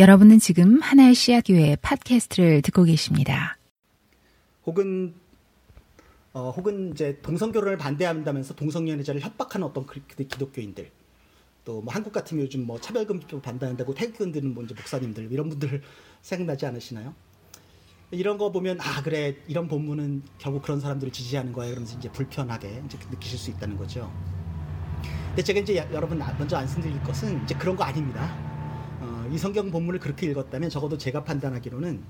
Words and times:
여러분은 0.00 0.38
지금 0.38 0.80
하나의 0.80 1.14
씨앗교회 1.14 1.76
팟캐스트를 1.82 2.62
듣고 2.62 2.84
계십니다. 2.84 3.58
혹은 4.64 5.12
어, 6.32 6.48
혹은 6.48 6.92
이제 6.92 7.18
동성 7.20 7.52
결혼을 7.52 7.76
반대한다면서 7.76 8.54
동성 8.54 8.88
연애자를 8.88 9.20
협박하는 9.20 9.66
어떤 9.66 9.84
그, 9.84 10.00
그 10.16 10.26
기독교인들 10.26 10.90
또 11.66 11.82
뭐 11.82 11.92
한국 11.92 12.14
같으면 12.14 12.44
요즘 12.44 12.64
뭐 12.66 12.80
차별금지법 12.80 13.42
반대한다고 13.42 13.92
태극기 13.92 14.32
드는 14.32 14.54
뭐 14.54 14.64
목사님들 14.64 15.30
이런 15.30 15.50
분들 15.50 15.82
생각나지 16.22 16.64
않으시나요? 16.64 17.14
이런 18.10 18.38
거 18.38 18.50
보면 18.50 18.80
아 18.80 19.02
그래 19.02 19.36
이런 19.48 19.68
본문은 19.68 20.22
결국 20.38 20.62
그런 20.62 20.80
사람들을 20.80 21.12
지지하는 21.12 21.52
거야 21.52 21.68
그러면서 21.68 21.98
이제 21.98 22.10
불편하게 22.10 22.84
이제 22.86 22.98
느끼실 23.10 23.38
수 23.38 23.50
있다는 23.50 23.76
거죠. 23.76 24.10
근데 25.28 25.42
제가 25.42 25.60
이제 25.60 25.76
여러분 25.92 26.16
먼저 26.38 26.56
말씀드릴 26.56 27.02
것은 27.02 27.44
이제 27.44 27.54
그런 27.54 27.76
거 27.76 27.84
아닙니다. 27.84 28.49
어, 29.30 29.32
이 29.32 29.38
성경 29.38 29.70
본문을 29.70 30.00
그렇게 30.00 30.26
읽었다면 30.26 30.70
적어도 30.70 30.98
제가 30.98 31.22
판단하기로는 31.22 32.02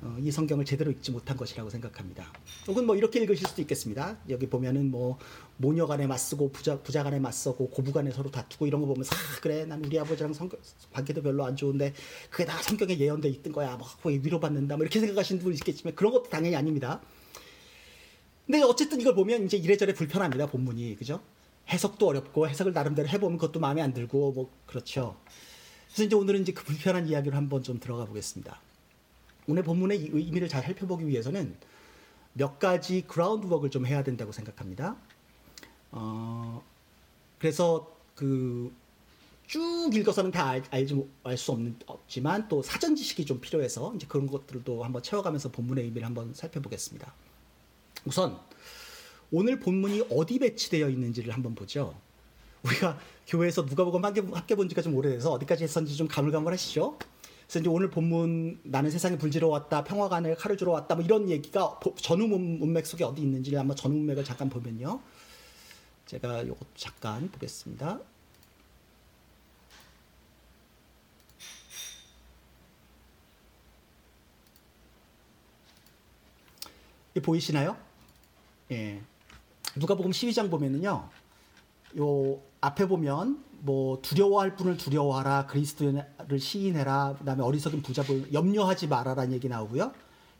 어, 0.00 0.16
이 0.20 0.30
성경을 0.30 0.64
제대로 0.64 0.90
읽지 0.90 1.10
못한 1.12 1.36
것이라고 1.36 1.70
생각합니다. 1.70 2.32
혹은 2.66 2.86
뭐 2.86 2.96
이렇게 2.96 3.20
읽으실 3.20 3.46
수도 3.48 3.62
있겠습니다. 3.62 4.18
여기 4.28 4.48
보면은 4.48 4.90
뭐 4.90 5.18
모녀 5.56 5.86
간에 5.86 6.06
맞서고 6.06 6.50
부자 6.50 6.80
부자 6.82 7.02
간에 7.02 7.18
맞서고 7.18 7.70
고부 7.70 7.92
간에 7.92 8.10
서로 8.10 8.30
다투고 8.30 8.66
이런 8.66 8.80
거 8.80 8.86
보면서 8.86 9.14
아, 9.14 9.40
그래 9.40 9.64
난 9.64 9.84
우리 9.84 9.98
아버지랑 9.98 10.32
성격 10.32 10.60
관계도 10.92 11.22
별로 11.22 11.44
안 11.44 11.56
좋은데 11.56 11.94
그게 12.30 12.44
다 12.44 12.60
성경에 12.60 12.98
예언돼 12.98 13.28
있던 13.28 13.52
거야. 13.52 13.76
뭐 13.76 13.88
위로받는다. 14.12 14.76
뭐 14.76 14.84
이렇게 14.84 15.00
생각하시는 15.00 15.42
분이 15.42 15.54
있겠지만 15.56 15.94
그런 15.94 16.12
것도 16.12 16.28
당연히 16.28 16.54
아닙니다. 16.56 17.00
근데 18.46 18.62
어쨌든 18.62 19.00
이걸 19.00 19.14
보면 19.14 19.44
이제 19.44 19.56
이래저래 19.56 19.94
불편합니다. 19.94 20.46
본문이 20.46 20.96
그죠? 20.96 21.20
해석도 21.68 22.06
어렵고 22.06 22.48
해석을 22.48 22.72
나름대로 22.72 23.08
해보면 23.08 23.38
그것도 23.38 23.60
마음에 23.60 23.82
안 23.82 23.92
들고 23.92 24.32
뭐 24.32 24.50
그렇죠. 24.64 25.16
그래서 25.98 26.06
이제 26.06 26.14
오늘은 26.14 26.42
이제 26.42 26.52
그 26.52 26.62
불편한 26.62 27.08
이야기를 27.08 27.36
한번 27.36 27.64
좀 27.64 27.80
들어가 27.80 28.04
보겠습니다. 28.04 28.60
오늘 29.48 29.64
본문의 29.64 30.10
의미를 30.12 30.46
잘 30.46 30.62
살펴보기 30.62 31.08
위해서는 31.08 31.56
몇 32.34 32.60
가지 32.60 33.02
groundwork를 33.08 33.72
좀 33.72 33.84
해야 33.84 34.04
된다고 34.04 34.30
생각합니다. 34.30 34.94
어, 35.90 36.62
그래서 37.40 37.96
그 38.14 38.72
쭉 39.48 39.90
읽어서는 39.92 40.30
다 40.30 40.50
알, 40.50 40.62
알지 40.70 41.04
알 41.24 41.36
수 41.36 41.52
없는 41.52 41.76
없지만 41.86 42.48
또 42.48 42.62
사전 42.62 42.94
지식이 42.94 43.24
좀 43.24 43.40
필요해서 43.40 43.94
이제 43.96 44.06
그런 44.06 44.26
것들도 44.28 44.84
한번 44.84 45.02
채워가면서 45.02 45.50
본문의 45.50 45.84
의미를 45.84 46.06
한번 46.06 46.32
살펴보겠습니다. 46.32 47.12
우선 48.04 48.38
오늘 49.32 49.58
본문이 49.58 50.04
어디 50.10 50.38
배치되어 50.38 50.90
있는지를 50.90 51.32
한번 51.32 51.54
보죠. 51.54 51.98
우리가 52.62 52.98
교회에서 53.26 53.62
누가복음 53.62 54.04
함께, 54.04 54.54
본 54.54 54.68
지가 54.68 54.82
좀 54.82 54.94
오래돼서 54.94 55.32
어디까지 55.32 55.64
했었는지 55.64 55.96
좀 55.96 56.08
가물가물하시죠? 56.08 56.98
그래서 56.98 57.60
이제 57.60 57.68
오늘 57.68 57.90
본문 57.90 58.60
나는 58.64 58.90
세상에 58.90 59.16
불지러 59.16 59.48
왔다 59.48 59.84
평화가 59.84 60.16
아니라 60.16 60.34
칼을 60.34 60.56
주러 60.56 60.72
왔다 60.72 60.94
뭐 60.94 61.04
이런 61.04 61.30
얘기가 61.30 61.80
전후 61.96 62.26
문맥 62.26 62.86
속에 62.86 63.04
어디 63.04 63.22
있는지 63.22 63.54
한번 63.54 63.76
전후 63.76 63.96
문맥을 63.96 64.24
잠깐 64.24 64.48
보면요. 64.48 65.00
제가 66.06 66.42
이것 66.42 66.58
잠깐 66.74 67.30
보겠습니다. 67.30 68.00
보이시나요? 77.20 77.76
예. 78.70 79.00
누가복음 79.76 80.10
12장 80.12 80.50
보면은요. 80.50 81.08
요 81.98 82.40
앞에 82.60 82.86
보면 82.86 83.44
뭐 83.60 84.00
두려워할 84.02 84.56
분을 84.56 84.76
두려워하라 84.76 85.46
그리스도를 85.46 86.38
시인해라 86.38 87.16
그다음에 87.18 87.42
어리석은 87.42 87.82
부자를 87.82 88.32
염려하지 88.32 88.86
말아라는 88.86 89.32
얘기 89.32 89.48
나오고요. 89.48 89.92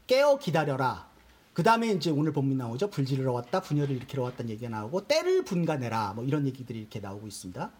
깨어 0.06 0.38
기다려라. 0.38 1.08
그 1.52 1.62
다음에 1.64 1.88
이제 1.88 2.10
오늘 2.10 2.32
본문 2.32 2.56
나오죠. 2.56 2.88
불지르러 2.90 3.32
왔다 3.32 3.60
분열을 3.60 3.96
일으키러 3.96 4.22
왔다는 4.22 4.50
얘기가 4.50 4.70
나오고 4.70 5.08
때를 5.08 5.44
분간해라 5.44 6.12
뭐 6.14 6.24
이런 6.24 6.46
얘기들이 6.46 6.78
이렇게 6.78 7.00
나오고 7.00 7.26
있습니다. 7.26 7.70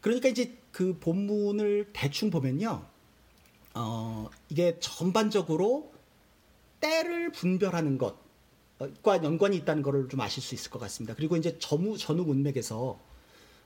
그러니까 0.00 0.28
이제 0.28 0.56
그 0.70 0.96
본문을 1.00 1.90
대충 1.92 2.30
보면요. 2.30 2.84
어 3.74 4.30
이게 4.48 4.78
전반적으로 4.78 5.92
때를 6.80 7.32
분별하는 7.32 7.98
것 7.98 8.25
과 9.02 9.22
연관이 9.24 9.56
있다는 9.56 9.82
것을 9.82 10.08
좀 10.08 10.20
아실 10.20 10.42
수 10.42 10.54
있을 10.54 10.70
것 10.70 10.78
같습니다. 10.80 11.14
그리고 11.14 11.36
이제 11.36 11.58
전후 11.58 11.96
전후 11.96 12.24
문맥에서 12.24 12.98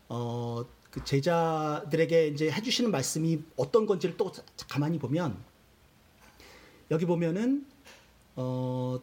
어, 0.09 0.65
그 0.91 1.05
제자들에게 1.05 2.29
이제 2.29 2.51
해주시는 2.51 2.91
말씀이 2.91 3.43
어떤 3.57 3.87
건지를 3.87 4.17
또 4.17 4.33
가만히 4.69 4.99
보면 4.99 5.37
여기 6.93 7.07
보면은 7.07 7.67
어, 8.37 9.01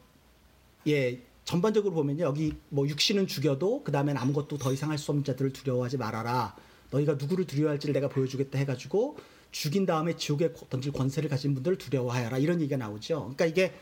예 0.87 1.21
전반적으로 1.43 1.93
보면요. 1.93 2.23
여기 2.23 2.55
뭐 2.69 2.87
육신은 2.87 3.27
죽여도 3.27 3.83
그 3.83 3.91
다음엔 3.91 4.17
아무것도 4.17 4.57
더 4.57 4.71
이상 4.71 4.91
할 4.91 4.97
수 4.97 5.11
없는 5.11 5.23
자들을 5.25 5.51
두려워하지 5.53 5.97
말아라. 5.97 6.55
너희가 6.91 7.13
누구를 7.13 7.45
두려워할지를 7.45 7.93
내가 7.93 8.07
보여주겠다 8.07 8.57
해가지고 8.59 9.17
죽인 9.51 9.85
다음에 9.85 10.15
지옥에 10.15 10.53
던질 10.69 10.93
권세를 10.93 11.29
가진 11.29 11.53
분들을 11.53 11.77
두려워하여라. 11.77 12.37
이런 12.37 12.61
얘기가 12.61 12.77
나오죠. 12.77 13.19
그러니까 13.19 13.45
이게 13.45 13.73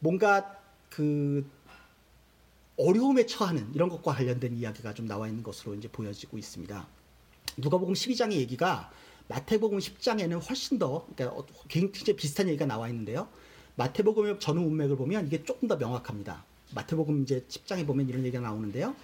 뭔가 0.00 0.56
그 0.96 1.44
어려움에 2.78 3.26
처하는 3.26 3.70
이런 3.74 3.90
것과 3.90 4.14
관련된 4.14 4.56
이야기가 4.56 4.94
좀 4.94 5.06
나와 5.06 5.28
있는 5.28 5.42
것으로 5.42 5.74
이제 5.74 5.88
보여지고 5.88 6.38
있습니다. 6.38 6.88
누가복음 7.58 7.92
12장의 7.92 8.32
얘기가 8.32 8.90
마태복음 9.28 9.78
10장에는 9.78 10.48
훨씬 10.48 10.78
더 10.78 11.06
그러니까 11.14 11.38
어, 11.38 11.46
굉장히 11.68 12.16
비슷한 12.16 12.48
얘기가 12.48 12.64
나와 12.64 12.88
있는데요. 12.88 13.28
마태복음의 13.74 14.40
전후 14.40 14.62
문맥을 14.62 14.96
보면 14.96 15.26
이게 15.26 15.44
조금 15.44 15.68
더 15.68 15.76
명확합니다. 15.76 16.44
마태복음 16.74 17.24
이제 17.24 17.44
10장에 17.46 17.86
보면 17.86 18.08
이런 18.08 18.24
얘기가 18.24 18.42
나오는데요. 18.42 18.96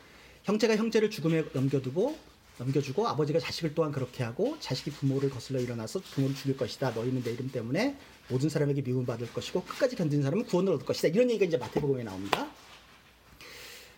형제가 0.44 0.76
형제를 0.76 1.10
죽음에 1.10 1.44
넘겨두고 1.52 2.16
넘겨주고 2.56 3.06
아버지가 3.06 3.38
자식을 3.38 3.74
또한 3.74 3.92
그렇게 3.92 4.24
하고 4.24 4.56
자식이 4.60 4.92
부모를 4.92 5.28
거슬러 5.28 5.60
일어나서 5.60 6.00
부모를 6.00 6.34
죽일 6.34 6.56
것이다. 6.56 6.92
너희는 6.92 7.22
내 7.22 7.32
이름 7.32 7.50
때문에 7.50 7.98
모든 8.28 8.48
사람에게 8.48 8.82
미움 8.82 9.04
받을 9.04 9.32
것이고 9.32 9.64
끝까지 9.64 9.96
견디는 9.96 10.22
사람은 10.22 10.46
구원을 10.46 10.72
얻을 10.74 10.86
것이다. 10.86 11.08
이런 11.08 11.30
얘기가 11.30 11.44
이제 11.46 11.56
마태복음에 11.56 12.04
나옵니다. 12.04 12.50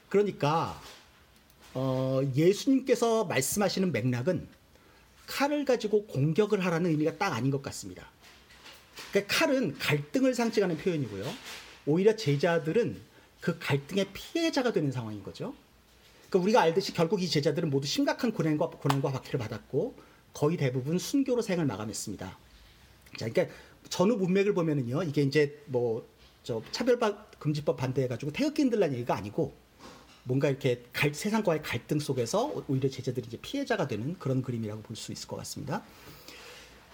그러니까 0.08 0.80
어, 1.74 2.20
예수님께서 2.34 3.24
말씀하시는 3.24 3.90
맥락은 3.92 4.48
칼을 5.26 5.64
가지고 5.64 6.06
공격을 6.06 6.64
하라는 6.64 6.90
의미가 6.90 7.16
딱 7.16 7.32
아닌 7.32 7.50
것 7.50 7.62
같습니다. 7.62 8.08
그러니까 9.10 9.34
칼은 9.34 9.78
갈등을 9.78 10.34
상징하는 10.34 10.76
표현이고요. 10.78 11.24
오히려 11.86 12.16
제자들은 12.16 13.00
그 13.40 13.58
갈등의 13.58 14.08
피해자가 14.12 14.72
되는 14.72 14.90
상황인 14.92 15.22
거죠. 15.22 15.54
그러니까 16.28 16.38
우리가 16.38 16.60
알듯이 16.62 16.92
결국 16.92 17.22
이 17.22 17.28
제자들은 17.28 17.70
모두 17.70 17.86
심각한 17.86 18.32
고난과 18.32 18.68
고난과 18.70 19.12
박해를 19.12 19.38
받았고 19.38 19.96
거의 20.32 20.56
대부분 20.56 20.98
순교로 20.98 21.42
생을 21.42 21.64
마감했습니다. 21.64 22.38
자, 23.18 23.28
그러니까 23.28 23.54
전후 23.88 24.16
문맥을 24.16 24.54
보면은요, 24.54 25.02
이게 25.04 25.22
이제 25.22 25.62
뭐 25.66 26.14
저 26.44 26.62
차별박 26.70 27.40
금지법 27.40 27.78
반대해가지고 27.78 28.32
태극기 28.32 28.62
흔들란 28.62 28.92
얘기가 28.92 29.16
아니고 29.16 29.54
뭔가 30.24 30.48
이렇게 30.48 30.84
갈, 30.92 31.12
세상과의 31.12 31.62
갈등 31.62 31.98
속에서 31.98 32.62
오히려 32.68 32.88
제자들이 32.88 33.26
이제 33.26 33.38
피해자가 33.40 33.88
되는 33.88 34.14
그런 34.18 34.42
그림이라고 34.42 34.82
볼 34.82 34.94
수 34.94 35.10
있을 35.10 35.26
것 35.26 35.36
같습니다. 35.36 35.82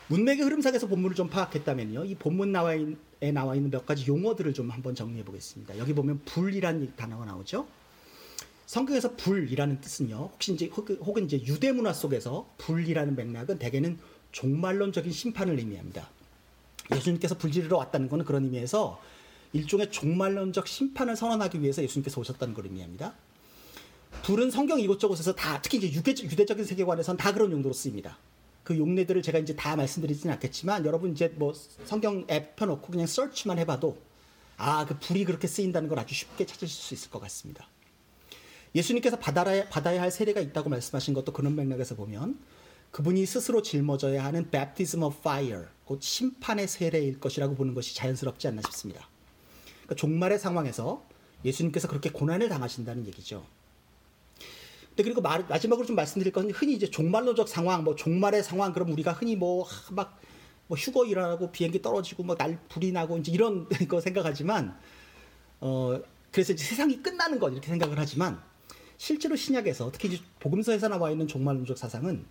문맥의 0.06 0.45
흐름상에서 0.45 0.87
본문을 0.87 1.15
좀 1.15 1.28
파악했다면요. 1.28 2.05
이 2.05 2.15
본문 2.15 2.51
나와에 2.51 2.87
나와 3.33 3.55
있는 3.55 3.71
몇 3.71 3.87
가지 3.87 4.07
용어들을 4.09 4.55
좀 4.55 4.71
한번 4.71 4.95
정리해 4.95 5.25
보겠습니다. 5.25 5.78
여기 5.78 5.95
보면 5.95 6.21
불이라는 6.25 6.95
단어가 6.97 7.25
나오죠. 7.25 7.67
성경에서 8.67 9.17
불이라는 9.17 9.81
뜻은요. 9.81 10.31
혹시 10.33 10.53
이제 10.55 10.67
혹은 10.67 11.25
이제 11.25 11.41
유대 11.45 11.72
문화 11.72 11.93
속에서 11.93 12.49
불이라는 12.59 13.17
맥락은 13.17 13.59
대개는 13.59 13.99
종말론적인 14.33 15.11
심판을 15.11 15.59
의미합니다. 15.59 16.09
예수님께서 16.95 17.37
불지르러 17.37 17.77
왔다는 17.77 18.09
것은 18.09 18.25
그런 18.25 18.45
의미에서 18.45 19.01
일종의 19.53 19.91
종말론적 19.91 20.66
심판을 20.66 21.16
선언하기 21.16 21.60
위해서 21.60 21.83
예수님께서 21.83 22.21
오셨다는 22.21 22.54
걸 22.54 22.66
의미합니다. 22.66 23.15
불은 24.22 24.51
성경 24.51 24.81
이곳저곳에서 24.81 25.34
다 25.34 25.60
특히 25.63 25.78
이제 25.78 25.92
유대, 25.92 26.10
유대 26.10 26.45
적인 26.45 26.65
세계관에선 26.65 27.16
다 27.16 27.33
그런 27.33 27.53
용도로 27.53 27.72
쓰입니다. 27.72 28.19
그 28.65 28.77
용례들을 28.78 29.22
제가 29.22 29.39
이제 29.39 29.57
다 29.57 29.75
말씀드리지는 29.77 30.34
않겠지만 30.34 30.84
여러분 30.84 31.13
이제 31.13 31.33
뭐 31.37 31.53
성경 31.84 32.27
앱 32.31 32.57
펴놓고 32.57 32.89
그냥 32.89 33.07
서치만 33.07 33.59
해봐도 33.59 33.98
아 34.57 34.84
그 34.87 34.98
불이 34.98 35.25
그렇게 35.25 35.48
쓰인다는 35.48 35.89
걸 35.89 35.98
아주 35.98 36.15
쉽게 36.15 36.45
찾으실 36.45 36.69
수 36.69 36.95
있을 36.95 37.10
것 37.10 37.19
같습니다. 37.21 37.66
예수님께서 38.75 39.19
받아야, 39.19 39.69
받아야 39.69 40.03
할 40.03 40.10
세례가 40.10 40.41
있다고 40.41 40.69
말씀하신 40.69 41.15
것도 41.15 41.33
그런 41.33 41.57
맥락에서 41.57 41.97
보면 41.97 42.39
그분이 42.91 43.25
스스로 43.27 43.63
짊어져야 43.63 44.25
하는 44.25 44.51
baptism 44.51 45.03
of 45.04 45.16
fire, 45.19 45.66
곧 45.84 46.03
심판의 46.03 46.66
세례일 46.69 47.21
것이라고 47.21 47.54
보는 47.54 47.75
것이 47.75 47.95
자연스럽지 47.95 48.48
않나 48.48 48.63
싶습니다. 48.63 49.09
그러니까 49.83 49.95
종말의 49.97 50.39
상황에서 50.39 51.07
예수님께서 51.45 51.89
그렇게 51.89 52.10
고난을 52.10 52.48
당하신다는 52.48 53.07
얘기죠. 53.07 53.47
근데 54.89 55.04
그리고 55.04 55.21
말, 55.21 55.47
마지막으로 55.47 55.87
좀 55.87 55.97
말씀드릴 55.97 56.33
건 56.33 56.51
흔히 56.51 56.75
이제 56.75 56.91
종말로적 56.91 57.48
상황, 57.48 57.84
뭐 57.84 57.95
종말의 57.95 58.42
상황, 58.42 58.72
그럼 58.72 58.91
우리가 58.92 59.13
흔히 59.13 59.37
뭐막 59.37 60.21
뭐 60.66 60.77
휴거 60.78 61.07
일하고 61.07 61.51
비행기 61.51 61.83
떨어지고 61.83 62.22
뭐 62.25 62.37
날 62.37 62.59
불이 62.69 62.92
나고 62.92 63.19
이제 63.19 63.33
이런 63.33 63.69
거 63.89 64.01
생각하지만 64.01 64.78
어 65.60 66.01
그래서 66.31 66.53
이제 66.53 66.65
세상이 66.65 67.03
끝나는 67.03 67.39
것 67.39 67.51
이렇게 67.51 67.69
생각을 67.69 67.98
하지만 67.98 68.41
실제로 68.97 69.34
신약에서 69.34 69.91
특히 69.92 70.09
이제 70.09 70.22
복음서에서 70.39 70.89
나와 70.89 71.10
있는 71.10 71.27
종말론적 71.27 71.77
사상은 71.77 72.25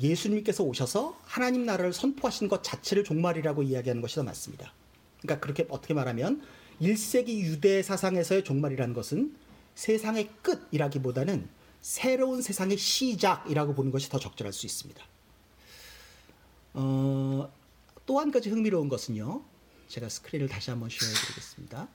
예수님께서 0.00 0.64
오셔서 0.64 1.18
하나님 1.24 1.64
나라를 1.64 1.92
선포하신 1.92 2.48
것 2.48 2.62
자체를 2.62 3.04
종말이라고 3.04 3.62
이야기하는 3.62 4.02
것이 4.02 4.16
더 4.16 4.22
맞습니다. 4.22 4.72
그러니까 5.20 5.40
그렇게 5.40 5.66
어떻게 5.68 5.94
말하면 5.94 6.42
1세기 6.80 7.40
유대 7.40 7.82
사상에서의 7.82 8.44
종말이라는 8.44 8.94
것은 8.94 9.36
세상의 9.74 10.30
끝이라기보다는 10.42 11.48
새로운 11.80 12.42
세상의 12.42 12.76
시작이라고 12.76 13.74
보는 13.74 13.90
것이 13.90 14.08
더 14.08 14.18
적절할 14.18 14.52
수 14.52 14.66
있습니다. 14.66 15.02
어, 16.74 17.52
또 18.06 18.18
한 18.20 18.30
가지 18.30 18.50
흥미로운 18.50 18.88
것은요. 18.88 19.44
제가 19.88 20.08
스크린을 20.08 20.48
다시 20.48 20.70
한번 20.70 20.88
쉐어해 20.90 21.12
드리겠습니다. 21.14 21.88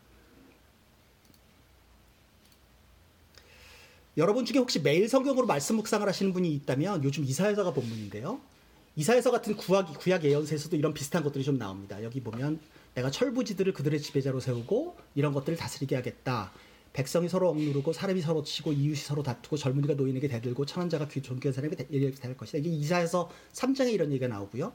여러분 4.17 4.45
중에 4.45 4.57
혹시 4.57 4.79
매일 4.79 5.07
성경으로 5.07 5.45
말씀 5.45 5.75
묵상을 5.75 6.07
하시는 6.07 6.33
분이 6.33 6.51
있다면 6.55 7.03
요즘 7.03 7.23
이사야서가 7.23 7.71
본문인데요. 7.71 8.41
이사야서 8.95 9.29
같은 9.29 9.55
구약, 9.55 9.93
구약 9.99 10.23
예언서에서도 10.23 10.75
이런 10.75 10.95
비슷한 10.95 11.21
것들이 11.23 11.43
좀 11.43 11.59
나옵니다. 11.59 12.03
여기 12.03 12.19
보면 12.19 12.59
내가 12.95 13.11
철부지들을 13.11 13.73
그들의 13.73 14.01
지배자로 14.01 14.39
세우고 14.39 14.97
이런 15.13 15.33
것들을 15.33 15.55
다스리게 15.55 15.95
하겠다. 15.95 16.51
백성이 16.93 17.29
서로 17.29 17.49
억누르고 17.49 17.93
사람이 17.93 18.21
서로 18.21 18.41
치고 18.41 18.73
이웃이 18.73 18.95
서로 18.95 19.21
다투고 19.21 19.55
젊은이가 19.55 19.93
노인에게 19.93 20.27
대들고 20.27 20.65
천한 20.65 20.89
자가 20.89 21.07
귀 21.09 21.21
존귀한 21.21 21.53
사람에게 21.53 21.75
될 21.85 22.37
것이다. 22.37 22.57
이게 22.57 22.69
이사에서 22.69 23.29
3장에 23.53 23.93
이런 23.93 24.09
얘기가 24.09 24.27
나오고요. 24.29 24.73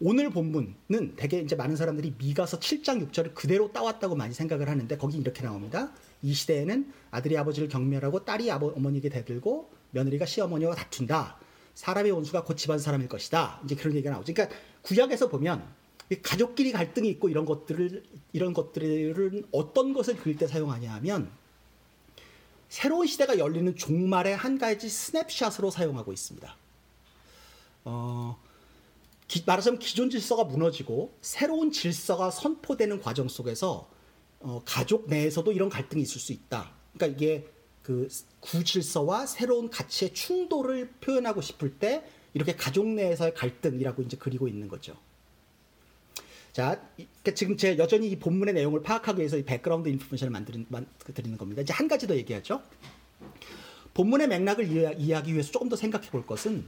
오늘 0.00 0.30
본문은 0.30 1.16
되게 1.16 1.40
이제 1.40 1.54
많은 1.54 1.76
사람들이 1.76 2.14
미가서 2.16 2.58
7장 2.60 3.10
6절을 3.10 3.34
그대로 3.34 3.70
따왔다고 3.70 4.16
많이 4.16 4.32
생각을 4.32 4.70
하는데 4.70 4.96
거기 4.96 5.18
이렇게 5.18 5.42
나옵니다. 5.42 5.92
이 6.22 6.34
시대에는 6.34 6.92
아들이 7.10 7.36
아버지를 7.36 7.68
경멸하고 7.68 8.24
딸이 8.24 8.50
아버, 8.50 8.68
어머니에게 8.68 9.08
대들고 9.08 9.70
며느리가 9.92 10.26
시어머니와 10.26 10.74
다툰다. 10.74 11.38
사람의 11.74 12.12
원수가 12.12 12.44
곧 12.44 12.56
집안 12.56 12.78
사람일 12.78 13.08
것이다. 13.08 13.60
이제 13.64 13.74
그런 13.74 13.94
얘기가 13.94 14.10
나오죠. 14.10 14.34
그러니까 14.34 14.56
구약에서 14.82 15.28
보면 15.28 15.66
가족끼리 16.22 16.72
갈등이 16.72 17.08
있고 17.10 17.28
이런 17.28 17.44
것들을 17.44 18.02
이런 18.32 18.52
것들은 18.52 19.46
어떤 19.52 19.92
것을 19.92 20.16
그릴 20.16 20.36
때 20.36 20.46
사용하냐 20.46 20.92
하면 20.94 21.30
새로운 22.68 23.06
시대가 23.06 23.38
열리는 23.38 23.74
종말의 23.74 24.36
한 24.36 24.58
가지 24.58 24.88
스냅샷으로 24.88 25.70
사용하고 25.70 26.12
있습니다. 26.12 26.56
어, 27.84 28.40
기, 29.26 29.42
말하자면 29.46 29.78
기존 29.78 30.10
질서가 30.10 30.44
무너지고 30.44 31.12
새로운 31.20 31.72
질서가 31.72 32.30
선포되는 32.30 33.00
과정 33.00 33.28
속에서 33.28 33.88
어, 34.40 34.62
가족 34.64 35.08
내에서도 35.08 35.52
이런 35.52 35.68
갈등이 35.68 36.02
있을 36.02 36.20
수 36.20 36.32
있다. 36.32 36.72
그러니까 36.94 37.18
이게 37.18 37.46
그 37.82 38.08
구질서와 38.40 39.26
새로운 39.26 39.70
가치의 39.70 40.14
충돌을 40.14 40.90
표현하고 41.00 41.40
싶을 41.40 41.78
때 41.78 42.04
이렇게 42.34 42.54
가족 42.54 42.86
내에서의 42.86 43.34
갈등이라고 43.34 44.02
이제 44.02 44.16
그리고 44.18 44.48
있는 44.48 44.68
거죠. 44.68 44.96
자, 46.52 46.82
그러니까 46.96 47.34
지금 47.34 47.56
제 47.56 47.78
여전히 47.78 48.10
이 48.10 48.18
본문의 48.18 48.54
내용을 48.54 48.82
파악하기 48.82 49.18
위해서 49.18 49.36
이 49.36 49.44
background 49.44 49.88
information을 49.88 50.30
만드는, 50.30 50.66
드리는 51.14 51.38
겁니다. 51.38 51.62
이제 51.62 51.72
한 51.72 51.86
가지 51.86 52.06
더 52.06 52.16
얘기하죠. 52.16 52.62
본문의 53.94 54.28
맥락을 54.28 54.66
이해하기 54.98 55.32
위해서 55.32 55.52
조금 55.52 55.68
더 55.68 55.76
생각해 55.76 56.10
볼 56.10 56.26
것은 56.26 56.64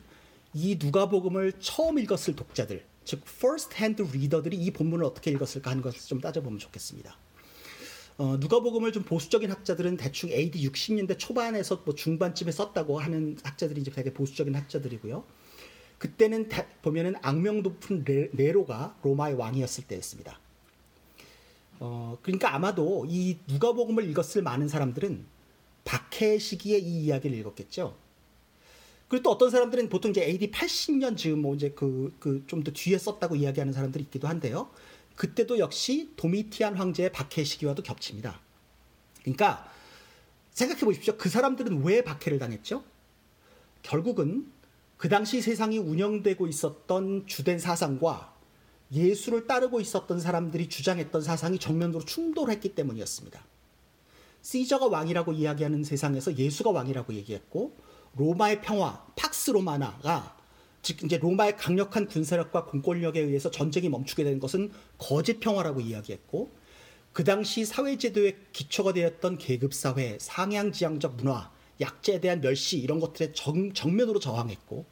이 0.54 0.76
누가복음을 0.80 1.54
처음 1.60 1.98
읽었을 1.98 2.36
독자들, 2.36 2.84
즉 3.04 3.22
first 3.26 3.74
hand 3.74 4.02
reader들이 4.02 4.56
이 4.56 4.70
본문을 4.70 5.04
어떻게 5.04 5.30
읽었을까 5.30 5.70
하는 5.70 5.82
것을 5.82 6.00
좀 6.00 6.20
따져보면 6.20 6.58
좋겠습니다. 6.58 7.16
어, 8.22 8.36
누가복음을 8.36 8.92
좀 8.92 9.02
보수적인 9.02 9.50
학자들은 9.50 9.96
대충 9.96 10.30
AD 10.30 10.64
60년대 10.68 11.18
초반에서 11.18 11.82
뭐 11.84 11.92
중반쯤에 11.92 12.52
썼다고 12.52 13.00
하는 13.00 13.36
학자들이 13.42 13.80
이제 13.80 13.90
되게 13.90 14.12
보수적인 14.14 14.54
학자들이고요. 14.54 15.24
그때는 15.98 16.48
다, 16.48 16.64
보면은 16.82 17.16
악명 17.20 17.64
높은 17.64 18.04
레, 18.04 18.52
로가 18.52 18.96
로마의 19.02 19.34
왕이었을 19.34 19.88
때였습니다. 19.88 20.38
어, 21.80 22.16
그러니까 22.22 22.54
아마도 22.54 23.06
이 23.08 23.38
누가복음을 23.48 24.08
읽었을 24.10 24.42
많은 24.42 24.68
사람들은 24.68 25.24
박해 25.84 26.38
시기에 26.38 26.78
이 26.78 27.06
이야기를 27.06 27.36
읽었겠죠. 27.38 27.96
그리고 29.08 29.24
또 29.24 29.30
어떤 29.32 29.50
사람들은 29.50 29.88
보통 29.88 30.12
이제 30.12 30.22
AD 30.22 30.52
80년 30.52 31.16
즈음 31.16 31.42
뭐 31.42 31.56
이제 31.56 31.70
그 31.70 32.14
그 32.20 32.44
좀 32.46 32.62
더 32.62 32.70
뒤에 32.70 32.98
썼다고 32.98 33.34
이야기하는 33.34 33.72
사람들이 33.72 34.04
있기도 34.04 34.28
한데요. 34.28 34.70
그때도 35.16 35.58
역시 35.58 36.12
도미티안 36.16 36.76
황제의 36.76 37.12
박해 37.12 37.44
시기와도 37.44 37.82
겹칩니다. 37.82 38.40
그러니까 39.20 39.70
생각해 40.52 40.80
보십시오. 40.80 41.16
그 41.16 41.28
사람들은 41.28 41.84
왜 41.84 42.02
박해를 42.02 42.38
당했죠? 42.38 42.84
결국은 43.82 44.50
그 44.96 45.08
당시 45.08 45.40
세상이 45.40 45.78
운영되고 45.78 46.46
있었던 46.46 47.26
주된 47.26 47.58
사상과 47.58 48.32
예수를 48.92 49.46
따르고 49.46 49.80
있었던 49.80 50.20
사람들이 50.20 50.68
주장했던 50.68 51.22
사상이 51.22 51.58
정면으로 51.58 52.04
충돌했기 52.04 52.74
때문이었습니다. 52.74 53.44
시저가 54.42 54.86
왕이라고 54.86 55.32
이야기하는 55.32 55.84
세상에서 55.84 56.36
예수가 56.36 56.70
왕이라고 56.70 57.14
얘기했고 57.14 57.76
로마의 58.16 58.60
평화, 58.60 59.06
팍스 59.16 59.52
로마나가 59.52 60.36
즉 60.82 61.04
이제 61.04 61.16
로마의 61.16 61.56
강력한 61.56 62.06
군사력과 62.06 62.64
공권력에 62.66 63.20
의해서 63.20 63.50
전쟁이 63.50 63.88
멈추게 63.88 64.24
된 64.24 64.40
것은 64.40 64.70
거짓 64.98 65.38
평화라고 65.38 65.80
이야기했고 65.80 66.52
그 67.12 67.24
당시 67.24 67.64
사회 67.64 67.96
제도의 67.96 68.36
기초가 68.52 68.92
되었던 68.92 69.38
계급 69.38 69.74
사회, 69.74 70.18
상향지향적 70.20 71.16
문화, 71.16 71.52
약자에 71.80 72.20
대한 72.20 72.40
멸시 72.40 72.78
이런 72.78 73.00
것들에 73.00 73.32
정, 73.32 73.72
정면으로 73.72 74.18
저항했고 74.18 74.84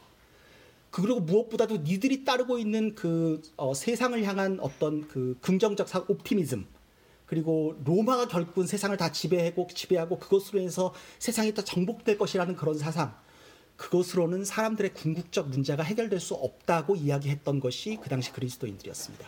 그리고 0.91 1.21
무엇보다도 1.21 1.79
니들이 1.79 2.25
따르고 2.25 2.59
있는 2.59 2.95
그 2.95 3.41
어, 3.57 3.75
세상을 3.75 4.23
향한 4.25 4.59
어떤 4.61 5.07
그 5.09 5.39
긍정적 5.41 5.89
사, 5.89 6.05
optimism 6.07 6.67
그리고 7.27 7.77
로마가 7.85 8.27
결국은 8.27 8.67
세상을 8.67 8.97
다 8.97 9.13
지배하고 9.13 9.69
지배하고 9.73 10.19
그것으로 10.19 10.61
해서 10.61 10.93
세상이 11.21 11.55
더 11.55 11.63
정복될 11.63 12.19
것이라는 12.19 12.57
그런 12.57 12.77
사상 12.77 13.15
그것으로는 13.81 14.45
사람들의 14.45 14.93
궁극적 14.93 15.49
문제가 15.49 15.83
해결될 15.83 16.21
수 16.21 16.35
없다고 16.35 16.97
이야기했던 16.97 17.61
것이 17.61 17.99
그 18.03 18.11
당시 18.11 18.31
그리스도인들이었습니다. 18.31 19.27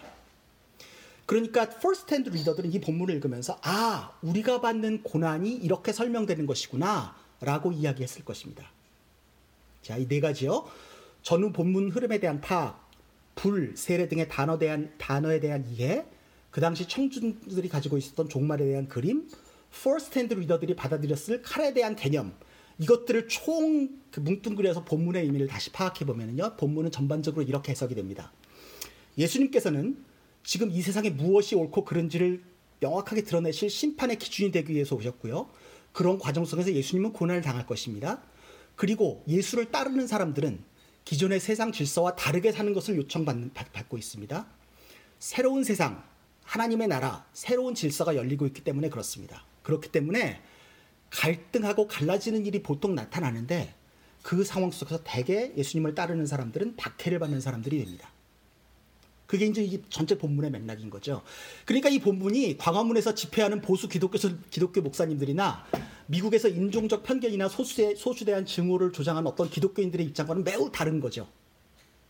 그러니까 1.24 1.70
first 1.70 2.14
hand 2.14 2.28
reader들은 2.28 2.70
이 2.70 2.78
본문을 2.78 3.14
읽으면서 3.14 3.58
아 3.62 4.12
우리가 4.20 4.60
받는 4.60 5.04
고난이 5.04 5.54
이렇게 5.54 5.94
설명되는 5.94 6.44
것이구나 6.44 7.16
라고 7.40 7.72
이야기했을 7.72 8.26
것입니다. 8.26 8.70
자, 9.80 9.96
이 9.96 10.06
네 10.06 10.20
가지요. 10.20 10.68
전후 11.22 11.50
본문 11.50 11.90
흐름에 11.90 12.20
대한 12.20 12.42
파악, 12.42 12.90
불, 13.34 13.74
세례 13.74 14.06
등의 14.06 14.28
단어 14.28 14.58
대한, 14.58 14.92
단어에 14.98 15.40
대한 15.40 15.64
이해, 15.70 16.04
그 16.50 16.60
당시 16.60 16.86
청중들이 16.86 17.70
가지고 17.70 17.96
있었던 17.96 18.28
종말에 18.28 18.66
대한 18.66 18.86
그림, 18.86 19.28
first 19.82 20.18
hand 20.18 20.34
reader들이 20.34 20.76
받아들였을 20.76 21.40
칼에 21.40 21.72
대한 21.72 21.96
개념, 21.96 22.34
이것들을 22.82 23.28
총 23.28 24.02
그 24.12 24.20
뭉뚱그려서 24.20 24.84
본문의 24.84 25.24
의미를 25.24 25.48
다시 25.48 25.72
파악해 25.72 26.04
보면요, 26.04 26.56
본문은 26.58 26.92
전반적으로 26.92 27.42
이렇게 27.42 27.72
해석이 27.72 27.94
됩니다. 27.94 28.30
예수님께서는 29.16 30.04
지금 30.44 30.70
이 30.70 30.82
세상에 30.82 31.10
무엇이 31.10 31.54
옳고 31.54 31.84
그른지를 31.84 32.42
명확하게 32.80 33.22
드러내실 33.22 33.70
심판의 33.70 34.18
기준이 34.18 34.52
되기 34.52 34.74
위해서 34.74 34.94
오셨고요. 34.94 35.48
그런 35.92 36.18
과정 36.18 36.44
속에서 36.44 36.72
예수님은 36.72 37.12
고난을 37.12 37.40
당할 37.40 37.66
것입니다. 37.66 38.22
그리고 38.76 39.24
예수를 39.26 39.70
따르는 39.70 40.06
사람들은 40.06 40.62
기존의 41.04 41.40
세상 41.40 41.72
질서와 41.72 42.14
다르게 42.14 42.52
사는 42.52 42.72
것을 42.74 42.96
요청받고 42.96 43.96
있습니다. 43.96 44.46
새로운 45.18 45.64
세상, 45.64 46.04
하나님의 46.44 46.88
나라, 46.88 47.26
새로운 47.32 47.74
질서가 47.74 48.14
열리고 48.14 48.46
있기 48.46 48.62
때문에 48.62 48.90
그렇습니다. 48.90 49.44
그렇기 49.62 49.90
때문에 49.90 50.42
갈등하고 51.12 51.86
갈라지는 51.86 52.46
일이 52.46 52.62
보통 52.62 52.94
나타나는데 52.94 53.74
그 54.22 54.44
상황 54.44 54.70
속에서 54.70 55.00
대개 55.04 55.52
예수님을 55.56 55.94
따르는 55.94 56.26
사람들은 56.26 56.76
박해를 56.76 57.18
받는 57.18 57.40
사람들이 57.40 57.78
됩니다. 57.78 58.10
그게 59.26 59.46
이제 59.46 59.64
이 59.64 59.82
전체 59.88 60.18
본문의 60.18 60.50
맥락인 60.50 60.90
거죠. 60.90 61.22
그러니까 61.64 61.88
이 61.88 61.98
본문이 62.00 62.58
광화문에서 62.58 63.14
집회하는 63.14 63.62
보수 63.62 63.88
기독교, 63.88 64.18
기독교 64.50 64.82
목사님들이나 64.82 65.64
미국에서 66.06 66.48
인종적 66.48 67.02
편견이나 67.02 67.48
소수에, 67.48 67.94
소수에 67.94 68.26
대한 68.26 68.44
증오를 68.44 68.92
조장한 68.92 69.26
어떤 69.26 69.48
기독교인들의 69.48 70.04
입장과는 70.06 70.44
매우 70.44 70.70
다른 70.70 71.00
거죠. 71.00 71.28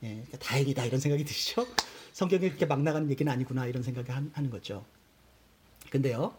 예, 0.03 0.09
그러니까 0.09 0.39
다행이다 0.39 0.85
이런 0.85 0.99
생각이 0.99 1.25
드시죠? 1.25 1.65
성경에 2.13 2.49
그렇게 2.49 2.67
막 2.67 2.83
나가는 2.83 3.09
얘기는 3.09 3.33
아니구나 3.33 3.67
이런 3.67 3.85
생각을 3.85 4.11
하는 4.11 4.51
거죠. 4.51 4.85
근데요, 5.91 6.35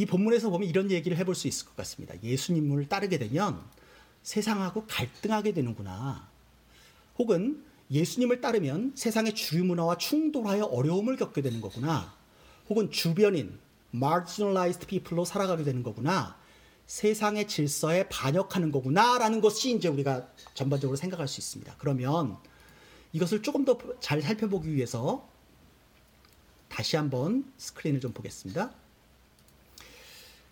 이 0.00 0.06
본문에서 0.06 0.48
보면 0.48 0.66
이런 0.66 0.90
얘기를 0.90 1.14
해볼 1.18 1.34
수 1.34 1.46
있을 1.46 1.66
것 1.66 1.76
같습니다. 1.76 2.14
예수님을 2.22 2.88
따르게 2.88 3.18
되면 3.18 3.60
세상하고 4.22 4.86
갈등하게 4.86 5.52
되는구나. 5.52 6.26
혹은 7.18 7.62
예수님을 7.90 8.40
따르면 8.40 8.92
세상의 8.94 9.34
주류 9.34 9.64
문화와 9.64 9.98
충돌하여 9.98 10.64
어려움을 10.64 11.16
겪게 11.18 11.42
되는 11.42 11.60
거구나. 11.60 12.14
혹은 12.70 12.90
주변인, 12.90 13.58
marginalized 13.92 14.86
people로 14.86 15.26
살아가게 15.26 15.64
되는 15.64 15.82
거구나. 15.82 16.38
세상의 16.86 17.46
질서에 17.46 18.08
반역하는 18.08 18.72
거구나라는 18.72 19.42
것이 19.42 19.76
이제 19.76 19.88
우리가 19.88 20.28
전반적으로 20.54 20.96
생각할 20.96 21.28
수 21.28 21.40
있습니다. 21.40 21.74
그러면 21.76 22.38
이것을 23.12 23.42
조금 23.42 23.66
더 23.66 23.76
잘 24.00 24.22
살펴보기 24.22 24.72
위해서 24.74 25.28
다시 26.70 26.96
한번 26.96 27.52
스크린을 27.58 28.00
좀 28.00 28.14
보겠습니다. 28.14 28.72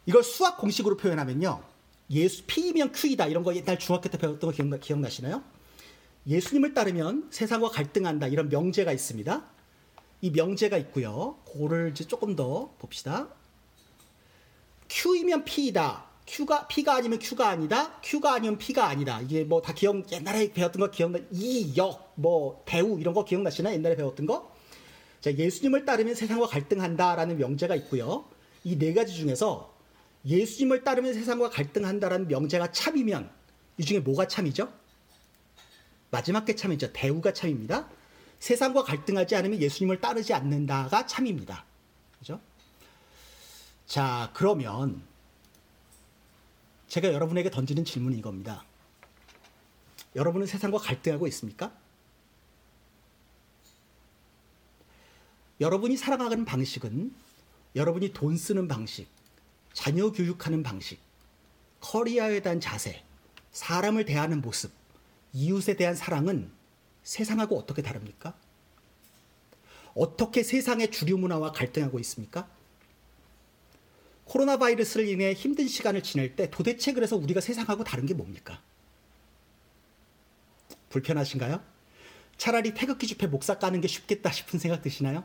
이걸 0.09 0.25
수학 0.25 0.57
공식으로 0.57 0.97
표현하면요. 0.97 1.63
예수 2.13 2.45
P면 2.47 2.93
Q이다 2.93 3.27
이런 3.27 3.43
거 3.45 3.55
옛날 3.55 3.79
중학교 3.79 4.09
때 4.09 4.17
배웠던 4.17 4.51
거 4.51 4.57
기억나, 4.57 4.79
기억나 4.79 5.11
시나요? 5.11 5.43
예수님을 6.27 6.73
따르면 6.73 7.29
세상과 7.31 7.69
갈등한다 7.69 8.29
이런 8.29 8.49
명제가 8.49 8.91
있습니다. 8.91 9.45
이 10.23 10.31
명제가 10.31 10.79
있고요. 10.79 11.37
그거를 11.45 11.91
이제 11.91 12.05
조금 12.07 12.35
더 12.37 12.71
봅시다. 12.79 13.29
Q이면 14.89 15.45
P이다. 15.45 16.07
Q가 16.25 16.69
P가 16.69 16.95
아니면 16.97 17.19
Q가 17.19 17.47
아니다. 17.51 18.01
Q가 18.01 18.33
아니면 18.33 18.57
P가 18.57 18.87
아니다. 18.87 19.21
이게 19.21 19.45
뭐 19.45 19.61
다 19.61 19.75
기억 19.75 20.11
옛날에 20.11 20.51
배웠던 20.55 20.81
거 20.81 20.91
기억나 20.91 21.19
이역 21.33 22.15
뭐 22.15 22.63
배우 22.65 22.99
이런 22.99 23.13
거 23.13 23.25
기억나시나 23.27 23.75
옛날에 23.75 23.95
배웠던 23.95 24.25
거? 24.25 24.51
자 25.21 25.31
예수님을 25.35 25.85
따르면 25.85 26.15
세상과 26.15 26.47
갈등한다라는 26.47 27.37
명제가 27.37 27.75
있고요. 27.77 28.25
이 28.65 28.79
네 28.79 28.95
가지 28.95 29.15
중에서 29.15 29.77
예수님을 30.25 30.85
따르면 30.85 31.15
세상과 31.15 31.51
갈등한다라는 31.51 32.29
명제가 32.29 32.73
참이면 32.73 33.31
이 33.79 33.85
중에 33.85 34.01
뭐가 34.01 34.27
참이죠? 34.27 34.73
마지막 36.11 36.45
게 36.45 36.55
참이죠. 36.55 36.93
대우가 36.93 37.33
참입니다. 37.33 37.89
세상과 38.41 38.85
갈등하지 38.85 39.37
않으면 39.37 39.61
예수님을 39.61 40.01
따르지 40.01 40.33
않는다가 40.35 41.07
참입니다. 41.07 41.65
그죠? 42.19 42.41
자, 43.87 44.31
그러면 44.35 45.03
제가 46.89 47.13
여러분에게 47.13 47.51
던지는 47.51 47.85
질문이 47.85 48.19
이겁니다. 48.19 48.65
여러분은 50.17 50.47
세상과 50.47 50.79
갈등하고 50.79 51.27
있습니까? 51.29 51.73
여러분이 55.61 55.97
살아가는 55.97 56.45
방식은 56.45 57.13
여러분이 57.75 58.13
돈 58.13 58.37
쓰는 58.37 58.69
방식, 58.69 59.09
자녀 59.73 60.11
교육하는 60.13 60.63
방식, 60.63 61.01
커리어에 61.81 62.41
대한 62.41 62.61
자세, 62.61 63.05
사람을 63.53 64.05
대하는 64.05 64.41
모습, 64.41 64.73
이웃에 65.33 65.77
대한 65.77 65.95
사랑은 65.95 66.51
세상하고 67.03 67.59
어떻게 67.59 67.83
다릅니까? 67.83 68.35
어떻게 69.95 70.43
세상의 70.43 70.91
주류 70.91 71.19
문화와 71.19 71.53
갈등하고 71.53 71.99
있습니까? 72.01 72.49
코로나 74.25 74.59
바이러스를 74.59 75.09
인해 75.09 75.33
힘든 75.33 75.67
시간을 75.67 76.03
지낼 76.03 76.37
때 76.37 76.51
도대체 76.51 76.93
그래서 76.93 77.17
우리가 77.17 77.41
세상하고 77.41 77.83
다른 77.83 78.05
게 78.05 78.15
뭡니까? 78.15 78.63
불편하신가요? 80.91 81.63
차라리 82.37 82.75
태극기 82.75 83.07
집회 83.07 83.27
목사 83.27 83.59
까는 83.59 83.81
게 83.81 83.89
쉽겠다 83.89 84.31
싶은 84.31 84.59
생각 84.59 84.83
드시나요? 84.83 85.25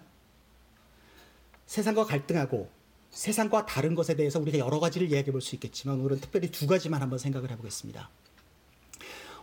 세상과 1.65 2.05
갈등하고 2.05 2.69
세상과 3.13 3.67
다른 3.67 3.93
것에 3.93 4.15
대해서 4.15 4.39
우리가 4.39 4.57
여러 4.57 4.79
가지를 4.79 5.11
이야기해 5.11 5.31
볼 5.31 5.41
수 5.41 5.55
있겠지만 5.55 5.99
오늘은 5.99 6.19
특별히 6.19 6.49
두 6.49 6.67
가지만 6.67 7.01
한번 7.01 7.19
생각을 7.19 7.51
해보겠습니다. 7.51 8.09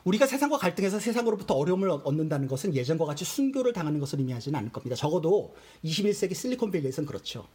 우리가 0.05 0.27
세상과 0.27 0.59
갈등해서 0.59 0.99
세상으로부터 0.99 1.55
어려움을 1.55 1.91
얻는다는 1.91 2.49
것은 2.49 2.75
예전과 2.75 3.05
같이 3.05 3.25
순교를 3.25 3.73
당하는 3.73 4.01
것을 4.01 4.19
의미하지는 4.19 4.59
않을 4.59 4.73
겁니다. 4.73 4.97
적어도 4.97 5.55
21세기 5.85 6.35
실리콘밸리에서는 6.35 7.07
그렇죠. 7.07 7.47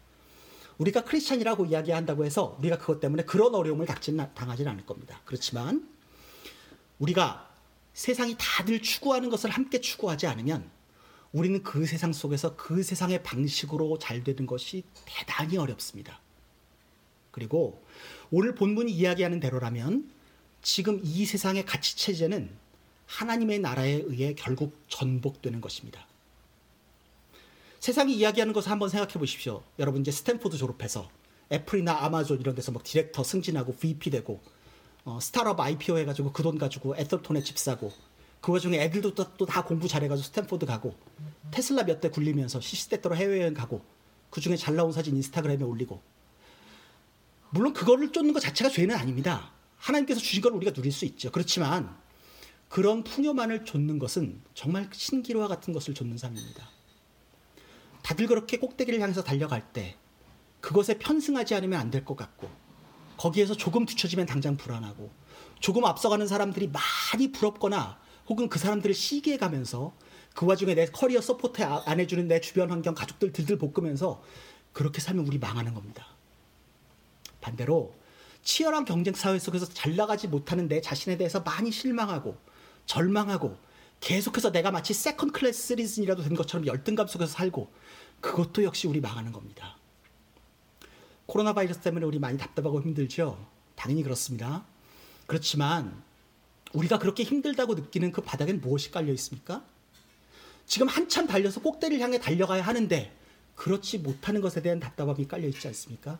우리가 0.77 1.03
크리스찬이라고 1.03 1.65
이야기한다고 1.65 2.23
해서 2.23 2.55
우리가 2.59 2.77
그것 2.77 2.99
때문에 2.99 3.23
그런 3.23 3.55
어려움을 3.55 3.85
당하지는 3.87 4.71
않을 4.71 4.85
겁니다. 4.85 5.21
그렇지만 5.25 5.89
우리가 6.99 7.49
세상이 7.93 8.35
다들 8.37 8.81
추구하는 8.81 9.29
것을 9.29 9.49
함께 9.49 9.81
추구하지 9.81 10.27
않으면 10.27 10.69
우리는 11.35 11.61
그 11.63 11.85
세상 11.85 12.13
속에서 12.13 12.55
그 12.55 12.81
세상의 12.81 13.21
방식으로 13.21 13.99
잘 13.99 14.23
되는 14.23 14.45
것이 14.45 14.83
대단히 15.03 15.57
어렵습니다. 15.57 16.21
그리고 17.31 17.83
오늘 18.31 18.55
본문이 18.55 18.89
이야기하는 18.89 19.41
대로라면 19.41 20.09
지금 20.61 21.01
이 21.03 21.25
세상의 21.25 21.65
가치 21.65 21.97
체제는 21.97 22.49
하나님의 23.07 23.59
나라에 23.59 24.01
의해 24.05 24.33
결국 24.33 24.81
전복되는 24.87 25.59
것입니다. 25.59 26.07
세상이 27.81 28.15
이야기하는 28.15 28.53
것을 28.53 28.71
한번 28.71 28.87
생각해 28.87 29.15
보십시오. 29.15 29.61
여러분 29.77 29.99
이제 29.99 30.11
스탠포드 30.11 30.55
졸업해서 30.55 31.09
애플이나 31.51 32.05
아마존 32.05 32.39
이런 32.39 32.55
데서 32.55 32.71
막 32.71 32.81
디렉터 32.85 33.25
승진하고 33.25 33.75
VP 33.75 34.09
되고 34.09 34.39
어, 35.03 35.19
스타트업 35.19 35.59
IPO 35.59 35.97
해가지고 35.97 36.31
그 36.31 36.43
돈 36.43 36.57
가지고 36.57 36.95
애써튼에 36.95 37.43
집 37.43 37.59
사고 37.59 37.91
그 38.45 38.51
와중에 38.51 38.79
애들도 38.79 39.15
또 39.15 39.45
다 39.47 39.63
공부 39.63 39.87
잘해가지고 39.87 40.23
스탠포드 40.27 40.67
가고 40.67 40.95
테슬라 41.49 41.81
몇 41.83 41.99
대 41.99 42.09
굴리면서 42.11 42.61
시시때때로 42.61 43.15
해외여행 43.15 43.55
가고 43.55 43.83
그 44.29 44.39
중에 44.39 44.55
잘 44.55 44.75
나온 44.75 44.91
사진 44.91 45.15
인스타그램에 45.15 45.63
올리고 45.63 45.99
물론 47.49 47.73
그거를 47.73 48.11
쫓는 48.11 48.33
것 48.33 48.41
자체가 48.41 48.69
죄는 48.69 48.95
아닙니다. 48.95 49.51
하나님께서 49.77 50.19
주신 50.19 50.43
걸 50.43 50.51
우리가 50.51 50.73
누릴 50.73 50.91
수 50.91 51.05
있죠. 51.05 51.31
그렇지만 51.31 51.97
그런 52.69 53.03
풍요만을 53.03 53.65
좇는 53.65 53.97
것은 53.97 54.43
정말 54.53 54.89
신기루와 54.93 55.47
같은 55.47 55.73
것을 55.73 55.95
좇는 55.95 56.19
삶입니다. 56.19 56.69
다들 58.03 58.27
그렇게 58.27 58.57
꼭대기를 58.57 59.01
향해서 59.01 59.23
달려갈 59.23 59.73
때 59.73 59.95
그것에 60.61 60.99
편승하지 60.99 61.55
않으면 61.55 61.79
안 61.79 61.89
될 61.89 62.05
것 62.05 62.15
같고 62.15 62.47
거기에서 63.17 63.55
조금 63.55 63.87
뒤처지면 63.87 64.27
당장 64.27 64.55
불안하고 64.55 65.09
조금 65.59 65.83
앞서가는 65.85 66.27
사람들이 66.27 66.69
많이 66.69 67.31
부럽거나 67.31 68.04
혹은 68.27 68.49
그 68.49 68.59
사람들을 68.59 68.93
시기해 68.93 69.37
가면서 69.37 69.93
그 70.33 70.45
와중에 70.45 70.75
내 70.75 70.85
커리어 70.85 71.21
support 71.21 71.63
안 71.63 71.99
해주는 71.99 72.27
내 72.27 72.41
주변 72.41 72.69
환경 72.69 72.93
가족들 72.93 73.31
들들 73.31 73.57
볶으면서 73.57 74.21
그렇게 74.73 74.99
살면 74.99 75.25
우리 75.25 75.37
망하는 75.37 75.73
겁니다. 75.73 76.07
반대로 77.39 77.93
치열한 78.43 78.85
경쟁 78.85 79.13
사회 79.13 79.39
속에서 79.39 79.65
잘 79.67 79.95
나가지 79.95 80.27
못하는 80.27 80.67
내 80.67 80.81
자신에 80.81 81.17
대해서 81.17 81.39
많이 81.41 81.71
실망하고 81.71 82.37
절망하고 82.85 83.57
계속해서 84.01 84.51
내가 84.51 84.71
마치 84.71 84.93
second 84.93 85.31
class 85.31 85.67
citizen이라도 85.67 86.23
된 86.23 86.35
것처럼 86.35 86.67
열등감 86.67 87.07
속에서 87.07 87.31
살고 87.31 87.71
그것도 88.21 88.63
역시 88.63 88.87
우리 88.87 88.99
망하는 88.99 89.31
겁니다. 89.31 89.77
코로나 91.25 91.53
바이러스 91.53 91.79
때문에 91.79 92.05
우리 92.05 92.19
많이 92.19 92.37
답답하고 92.37 92.81
힘들죠? 92.81 93.43
당연히 93.75 94.03
그렇습니다. 94.03 94.63
그렇지만 95.25 96.03
우리가 96.75 96.99
그렇게 96.99 97.23
힘들다고 97.23 97.73
느끼는 97.75 98.11
그 98.11 98.21
바닥엔 98.21 98.61
무엇이 98.61 98.91
깔려 98.91 99.11
있습니까? 99.13 99.63
지금 100.65 100.87
한참 100.87 101.27
달려서 101.27 101.61
꼭대기를 101.61 102.03
향해 102.03 102.19
달려가야 102.19 102.61
하는데 102.61 103.15
그렇지 103.55 103.99
못하는 103.99 104.41
것에 104.41 104.61
대한 104.61 104.79
답답함이 104.79 105.27
깔려 105.27 105.47
있지 105.47 105.67
않습니까? 105.67 106.19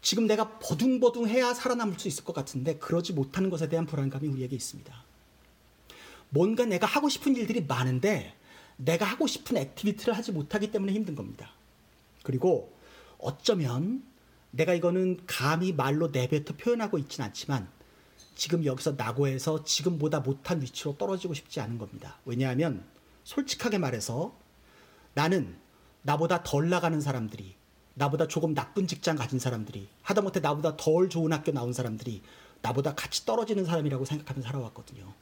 지금 0.00 0.26
내가 0.26 0.58
버둥버둥 0.58 1.28
해야 1.28 1.54
살아남을 1.54 1.98
수 1.98 2.08
있을 2.08 2.24
것 2.24 2.34
같은데 2.34 2.76
그러지 2.78 3.12
못하는 3.12 3.50
것에 3.50 3.68
대한 3.68 3.86
불안감이 3.86 4.26
우리에게 4.26 4.56
있습니다. 4.56 5.04
뭔가 6.30 6.64
내가 6.64 6.86
하고 6.86 7.08
싶은 7.08 7.36
일들이 7.36 7.62
많은데 7.62 8.34
내가 8.76 9.04
하고 9.04 9.26
싶은 9.26 9.56
activity를 9.58 10.16
하지 10.16 10.32
못하기 10.32 10.72
때문에 10.72 10.92
힘든 10.92 11.14
겁니다. 11.14 11.50
그리고 12.22 12.72
어쩌면 13.18 14.02
내가 14.50 14.74
이거는 14.74 15.20
감히 15.26 15.72
말로 15.72 16.08
내뱉어 16.08 16.56
표현하고 16.58 16.98
있진 16.98 17.22
않지만 17.22 17.68
지금 18.34 18.64
여기서 18.64 18.92
낙오해서 18.92 19.64
지금보다 19.64 20.20
못한 20.20 20.60
위치로 20.62 20.96
떨어지고 20.96 21.34
싶지 21.34 21.60
않은 21.60 21.78
겁니다. 21.78 22.18
왜냐하면 22.24 22.84
솔직하게 23.24 23.78
말해서 23.78 24.36
나는 25.14 25.56
나보다 26.02 26.42
덜 26.42 26.68
나가는 26.68 27.00
사람들이 27.00 27.54
나보다 27.94 28.26
조금 28.26 28.54
나쁜 28.54 28.86
직장 28.86 29.16
가진 29.16 29.38
사람들이 29.38 29.88
하다못해 30.02 30.40
나보다 30.40 30.76
덜 30.76 31.08
좋은 31.08 31.32
학교 31.32 31.52
나온 31.52 31.72
사람들이 31.72 32.22
나보다 32.62 32.94
가치 32.94 33.26
떨어지는 33.26 33.64
사람이라고 33.64 34.04
생각하며 34.04 34.42
살아왔거든요. 34.42 35.12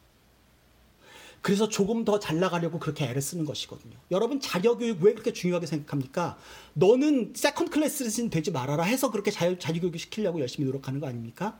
그래서 1.43 1.69
조금 1.69 2.05
더 2.05 2.21
잘 2.21 2.38
나가려고 2.38 2.79
그렇게 2.79 3.07
애를 3.07 3.23
쓰는 3.23 3.47
것이거든요. 3.47 3.97
여러분 4.11 4.40
자녀교육 4.40 5.02
왜 5.02 5.12
그렇게 5.12 5.33
중요하게 5.33 5.67
생각합니까? 5.67 6.38
너는 6.75 7.33
second 7.35 7.71
class는 7.71 8.29
되지 8.31 8.50
말아라 8.50 8.85
해서 8.85 9.11
그렇게 9.11 9.31
자녀, 9.31 9.59
자녀교육 9.59 9.99
시키려고 9.99 10.40
열심히 10.40 10.67
노력하는 10.67 11.00
거 11.00 11.07
아닙니까? 11.07 11.59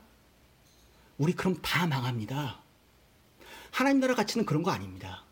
우리 1.21 1.33
그럼 1.33 1.55
다 1.61 1.85
망합니다. 1.85 2.63
하나님 3.69 3.99
나라 3.99 4.15
가치는 4.15 4.43
그런 4.43 4.63
거 4.63 4.71
아닙니다. 4.71 5.23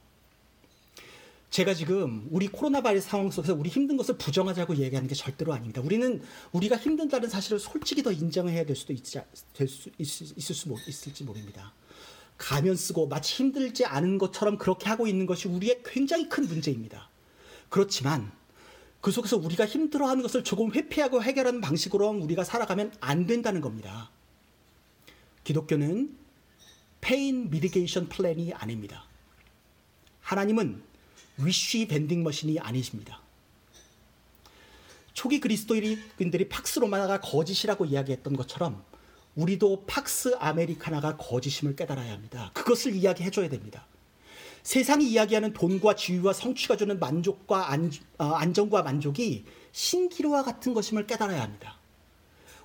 제가 1.50 1.74
지금 1.74 2.28
우리 2.30 2.48
코로나 2.48 2.82
바이러스 2.82 3.10
상황 3.10 3.32
속에서 3.32 3.56
우리 3.56 3.70
힘든 3.70 3.98
것을 3.98 4.16
부정하자고 4.20 4.76
얘기하는 4.76 5.10
게 5.10 5.16
절대로 5.16 5.52
아닙니다. 5.52 5.82
우리는 5.82 6.22
우리가 6.52 6.78
힘든다는 6.78 7.28
사실을 7.28 7.58
솔직히 7.58 8.04
더 8.04 8.12
인정해야 8.12 8.66
될 8.66 8.76
수도 8.76 8.94
있지, 8.94 9.20
될 9.54 9.68
수 9.68 9.90
있을 9.98 10.56
수 10.56 10.76
있을지 10.88 11.24
모릅니다. 11.24 11.74
가면 12.38 12.76
쓰고 12.76 13.08
마치 13.08 13.34
힘들지 13.38 13.84
않은 13.86 14.20
것처럼 14.20 14.60
그렇게 14.60 14.88
하고 14.90 15.08
있는 15.08 15.26
것이 15.26 15.48
우리의 15.48 15.82
굉장히 15.84 16.30
큰 16.30 16.48
문제입니다. 16.48 17.10
그렇지만 17.68 18.32
그 19.02 19.10
속에서 19.10 19.38
우리가 19.38 19.66
힘들어하는 19.66 20.22
것을 20.22 20.44
조금 20.44 20.72
회피하고 20.72 21.24
해결하는 21.24 21.62
방식으로 21.62 22.10
우리가 22.10 22.44
살아가면 22.44 22.94
안 23.00 23.26
된다는 23.26 23.60
겁니다. 23.60 24.12
기독교는 25.50 26.16
pain 27.02 27.50
mitigation 27.50 28.08
plan이 28.08 28.54
아닙니다. 28.54 29.06
하나님은 30.22 30.84
wish 31.38 31.88
vending 31.88 32.22
machine이 32.22 32.60
아니십니다. 32.60 33.20
초기 35.14 35.40
그리스도인들이 35.40 36.50
팍스 36.50 36.80
로마나가 36.80 37.20
거짓이라고 37.20 37.86
이야기했던 37.86 38.36
것처럼 38.36 38.84
우리도 39.34 39.86
팍스 39.88 40.36
아메리카나가 40.38 41.18
거짓임을 41.18 41.76
깨달아야 41.76 42.14
합니다. 42.14 42.52
그것을 42.54 42.94
이야기해 42.94 43.32
줘야 43.32 43.50
됩니다. 43.50 43.88
세상이 44.62 45.10
이야기하는 45.10 45.54
돈과 45.54 45.96
지위와 45.96 46.34
성취가 46.34 46.78
주는 46.78 47.00
만족과 47.00 47.72
안, 47.72 47.92
어, 48.20 48.26
안정과 48.26 48.84
만족이 48.84 49.46
신기루와 49.72 50.44
같은 50.44 50.76
것임을 50.76 51.08
깨달아야 51.08 51.42
합니다. 51.42 51.79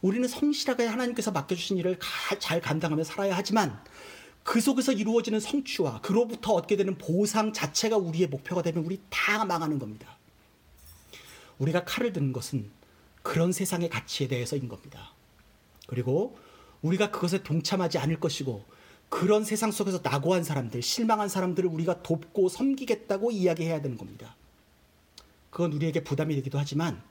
우리는 0.04 0.28
성실하게 0.28 0.84
하나님께서 0.84 1.30
맡겨주신 1.30 1.78
일을 1.78 1.98
잘 2.38 2.60
감당하며 2.60 3.04
살아야 3.04 3.34
하지만 3.34 3.82
그 4.42 4.60
속에서 4.60 4.92
이루어지는 4.92 5.40
성취와 5.40 6.02
그로부터 6.02 6.52
얻게 6.52 6.76
되는 6.76 6.98
보상 6.98 7.54
자체가 7.54 7.96
우리의 7.96 8.26
목표가 8.26 8.60
되면 8.60 8.84
우리 8.84 9.00
다 9.08 9.46
망하는 9.46 9.78
겁니다. 9.78 10.18
우리가 11.58 11.86
칼을 11.86 12.12
드는 12.12 12.34
것은 12.34 12.70
그런 13.22 13.50
세상의 13.50 13.88
가치에 13.88 14.28
대해서인 14.28 14.68
겁니다. 14.68 15.14
그리고 15.86 16.36
우리가 16.82 17.10
그것에 17.10 17.42
동참하지 17.42 17.96
않을 17.96 18.20
것이고 18.20 18.62
그런 19.08 19.42
세상 19.42 19.70
속에서 19.70 20.00
낙오한 20.02 20.44
사람들, 20.44 20.82
실망한 20.82 21.30
사람들을 21.30 21.66
우리가 21.70 22.02
돕고 22.02 22.50
섬기겠다고 22.50 23.30
이야기해야 23.30 23.80
되는 23.80 23.96
겁니다. 23.96 24.36
그건 25.48 25.72
우리에게 25.72 26.04
부담이 26.04 26.34
되기도 26.34 26.58
하지만 26.58 27.02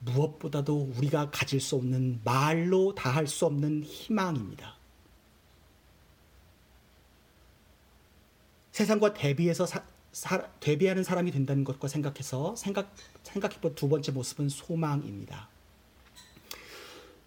무엇보다도 0.00 0.92
우리가 0.96 1.30
가질 1.30 1.60
수 1.60 1.76
없는 1.76 2.20
말로 2.24 2.94
다 2.94 3.10
할 3.10 3.26
수 3.26 3.46
없는 3.46 3.82
희망입니다. 3.82 4.76
세상과 8.72 9.14
대비해서 9.14 9.64
사, 9.66 9.82
사, 10.12 10.46
대비하는 10.60 11.02
사람이 11.02 11.30
된다는 11.30 11.64
것과 11.64 11.88
생각해서 11.88 12.54
생각 12.56 12.94
생각해본 13.22 13.74
두 13.74 13.88
번째 13.88 14.12
모습은 14.12 14.48
소망입니다. 14.48 15.48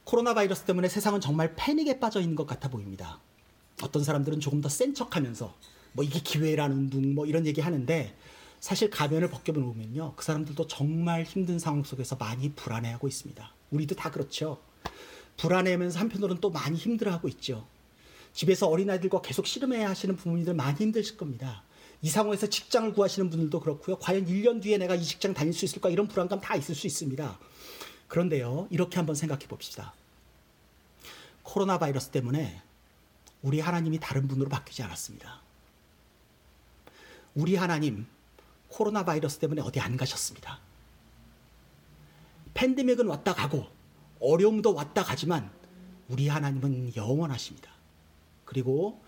코로나 0.04 0.34
바이러스 0.34 0.64
때문에 0.64 0.88
세상은 0.90 1.22
정말 1.22 1.54
패닉에 1.56 2.00
빠져 2.00 2.20
있는 2.22 2.36
것 2.36 2.46
같아 2.48 2.70
보입니다. 2.70 3.20
어떤 3.82 4.04
사람들은 4.04 4.40
조금 4.40 4.62
더 4.62 4.70
센 4.70 4.94
척하면서 4.94 5.56
뭐 5.94 6.06
이게 6.06 6.20
기회라는 6.20 6.90
둥뭐 6.90 7.26
이런 7.26 7.46
얘기 7.46 7.62
하는데 7.62 8.16
사실 8.60 8.90
가면을 8.90 9.30
벗겨보면요 9.30 10.14
그 10.16 10.24
사람들도 10.24 10.68
정말 10.68 11.24
힘든 11.24 11.60
상황 11.60 11.84
속에서 11.84 12.16
많이 12.16 12.52
불안해하고 12.54 13.08
있습니다. 13.08 13.54
우리도 13.72 13.96
다 13.96 14.12
그렇죠. 14.12 14.62
불안해하면서 15.38 16.00
한편으로는 16.00 16.42
또 16.42 16.50
많이 16.50 16.78
힘들어하고 16.78 17.28
있죠. 17.30 17.66
집에서 18.34 18.68
어린아이들과 18.68 19.22
계속 19.22 19.48
씨름해야 19.48 19.90
하시는 19.90 20.16
부모님들 20.16 20.54
많이 20.54 20.78
힘드실 20.78 21.18
겁니다. 21.18 21.64
이 22.02 22.10
상황에서 22.10 22.48
직장을 22.48 22.94
구하시는 22.94 23.30
분들도 23.30 23.60
그렇고요. 23.60 23.98
과연 23.98 24.26
1년 24.26 24.62
뒤에 24.62 24.78
내가 24.78 24.96
이 24.96 25.04
직장 25.04 25.34
다닐 25.34 25.54
수 25.54 25.66
있을까 25.66 25.90
이런 25.90 26.08
불안감 26.08 26.40
다 26.40 26.56
있을 26.56 26.76
수 26.76 26.88
있습니다. 26.88 27.40
그런데요. 28.08 28.68
이렇게 28.70 28.98
한번 28.98 29.16
생각해 29.16 29.48
봅시다. 29.48 29.94
코로나 31.44 31.78
바이러스 31.78 32.10
때문에 32.10 32.62
우리 33.42 33.60
하나님이 33.60 34.00
다른 34.00 34.28
분으로 34.28 34.50
바뀌지 34.50 34.84
않았습니다. 34.84 35.42
우리 37.36 37.56
하나님 37.56 38.06
코로나 38.70 39.04
바이러스 39.04 39.40
때문에 39.40 39.62
어디 39.62 39.80
안 39.80 39.98
가셨습니다. 39.98 40.60
팬데믹은 42.54 43.08
왔다 43.08 43.34
가고 43.34 43.68
어려움도 44.20 44.74
왔다 44.74 45.04
가지만 45.04 45.52
우리 46.08 46.28
하나님은 46.28 46.96
영원하십니다. 46.96 47.72
그리고 48.46 49.02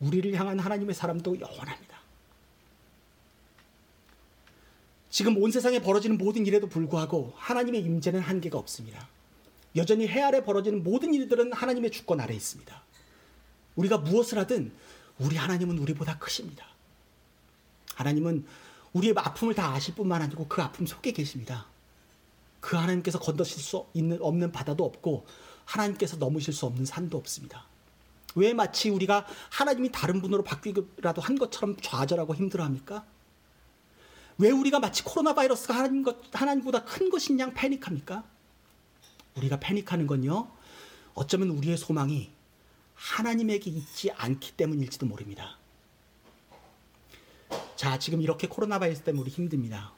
우리를 0.00 0.34
향한 0.34 0.58
하나님의 0.58 0.94
사람도 0.94 1.40
영원합니다. 1.40 1.96
지금 5.08 5.42
온 5.42 5.50
세상에 5.50 5.80
벌어지는 5.80 6.18
모든 6.18 6.46
일에도 6.46 6.68
불구하고 6.68 7.32
하나님의 7.36 7.80
임재는 7.80 8.20
한계가 8.20 8.58
없습니다. 8.58 9.08
여전히 9.74 10.06
해 10.06 10.20
아래 10.20 10.44
벌어지는 10.44 10.82
모든 10.82 11.14
일들은 11.14 11.52
하나님의 11.52 11.90
주권 11.90 12.20
아래 12.20 12.34
있습니다. 12.34 12.82
우리가 13.76 13.98
무엇을 13.98 14.38
하든 14.40 14.72
우리 15.18 15.36
하나님은 15.36 15.78
우리보다 15.78 16.18
크십니다. 16.18 16.66
하나님은 17.96 18.46
우리의 18.92 19.14
아픔을 19.16 19.54
다 19.54 19.72
아실 19.72 19.94
뿐만 19.94 20.22
아니고 20.22 20.46
그 20.48 20.62
아픔 20.62 20.86
속에 20.86 21.12
계십니다. 21.12 21.66
그 22.60 22.76
하나님께서 22.76 23.18
건너실 23.18 23.60
수 23.60 23.86
있는 23.94 24.18
없는 24.20 24.52
바다도 24.52 24.84
없고 24.84 25.26
하나님께서 25.64 26.16
넘으실 26.16 26.52
수 26.52 26.66
없는 26.66 26.84
산도 26.84 27.16
없습니다. 27.18 27.66
왜 28.34 28.52
마치 28.52 28.90
우리가 28.90 29.26
하나님이 29.50 29.90
다른 29.92 30.20
분으로 30.20 30.44
바뀌기라도 30.44 31.22
한 31.22 31.38
것처럼 31.38 31.76
좌절하고 31.80 32.34
힘들어합니까? 32.34 33.04
왜 34.38 34.50
우리가 34.50 34.78
마치 34.78 35.02
코로나 35.02 35.34
바이러스가 35.34 35.74
하나님 35.74 36.02
것, 36.02 36.18
하나님보다 36.32 36.84
큰 36.84 37.08
것인 37.08 37.40
양 37.40 37.54
패닉합니까? 37.54 38.24
우리가 39.36 39.58
패닉하는 39.58 40.06
건요, 40.06 40.50
어쩌면 41.14 41.50
우리의 41.50 41.78
소망이 41.78 42.30
하나님에게 42.94 43.70
있지 43.70 44.10
않기 44.10 44.52
때문일지도 44.52 45.06
모릅니다. 45.06 45.56
자, 47.76 47.98
지금 47.98 48.22
이렇게 48.22 48.48
코로나 48.48 48.78
바이러스 48.78 49.02
때문에 49.02 49.22
우리 49.22 49.30
힘듭니다. 49.30 49.92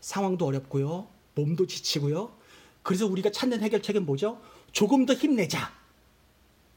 상황도 0.00 0.46
어렵고요, 0.46 1.08
몸도 1.34 1.66
지치고요. 1.66 2.30
그래서 2.82 3.06
우리가 3.06 3.30
찾는 3.30 3.62
해결책은 3.62 4.04
뭐죠? 4.06 4.40
조금 4.72 5.06
더 5.06 5.14
힘내자. 5.14 5.72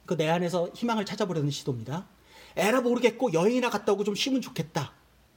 그 0.06 0.16
내 0.18 0.28
안에서 0.30 0.70
희망을 0.76 1.06
찾아보려는 1.06 1.50
시도입니다. 1.50 2.08
에라 2.56 2.82
모르겠고 2.82 3.34
여행이나 3.34 3.70
갔다 3.70 3.94
오고 3.94 4.04
좀 4.04 4.16
쉬면 4.16 4.42
좋겠다. 4.42 4.94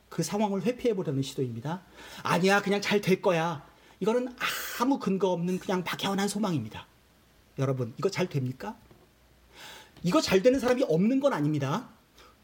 그 0.09 0.23
상황을 0.23 0.63
회피해보려는 0.63 1.23
시도입니다. 1.23 1.83
아니야, 2.23 2.61
그냥 2.63 2.81
잘 2.81 3.01
될 3.01 3.23
거야. 3.23 3.67
이거는 4.01 4.35
아무 4.81 4.99
근거 4.99 5.31
없는 5.31 5.59
그냥 5.59 5.85
막연한 5.85 6.29
소망입니다. 6.29 6.87
여러분, 7.59 7.95
이거 7.99 8.11
잘 8.11 8.29
됩니까? 8.29 8.77
이거 10.03 10.21
잘 10.21 10.43
되는 10.43 10.61
사람이 10.61 10.85
없는 10.89 11.21
건 11.21 11.33
아닙니다. 11.33 11.89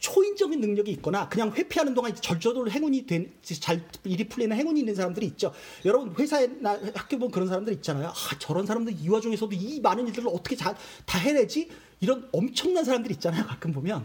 초인적인 0.03 0.61
능력이 0.61 0.91
있거나 0.95 1.29
그냥 1.29 1.53
회피하는 1.53 1.95
동안 1.95 2.13
절저로 2.13 2.69
행운이 2.69 3.07
된, 3.07 3.33
잘 3.41 3.87
일이 4.03 4.29
풀리는 4.29 4.55
행운이 4.55 4.81
있는 4.81 4.97
사람들이 4.97 5.27
있죠. 5.27 5.55
여러분 5.85 6.13
회사나 6.19 6.73
학교 6.93 7.17
보면 7.19 7.31
그런 7.31 7.47
사람들 7.47 7.73
있잖아요. 7.75 8.09
아, 8.09 8.39
저런 8.41 8.67
사람들 8.67 8.97
이 9.01 9.09
와중에서도 9.09 9.53
이 9.55 9.81
많은 9.81 10.09
일들을 10.09 10.29
어떻게 10.29 10.57
다, 10.57 10.75
다 11.07 11.19
해내지? 11.19 11.71
이런 12.01 12.29
엄청난 12.33 12.85
사람들 12.85 13.13
있잖아요. 13.13 13.47
가끔 13.47 13.73
보면. 13.73 14.05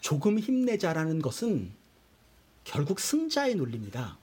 조금 0.00 0.38
힘내자라는 0.38 1.20
것은 1.20 1.72
결국 2.62 3.00
승자의 3.00 3.56
논리입니다. 3.56 4.18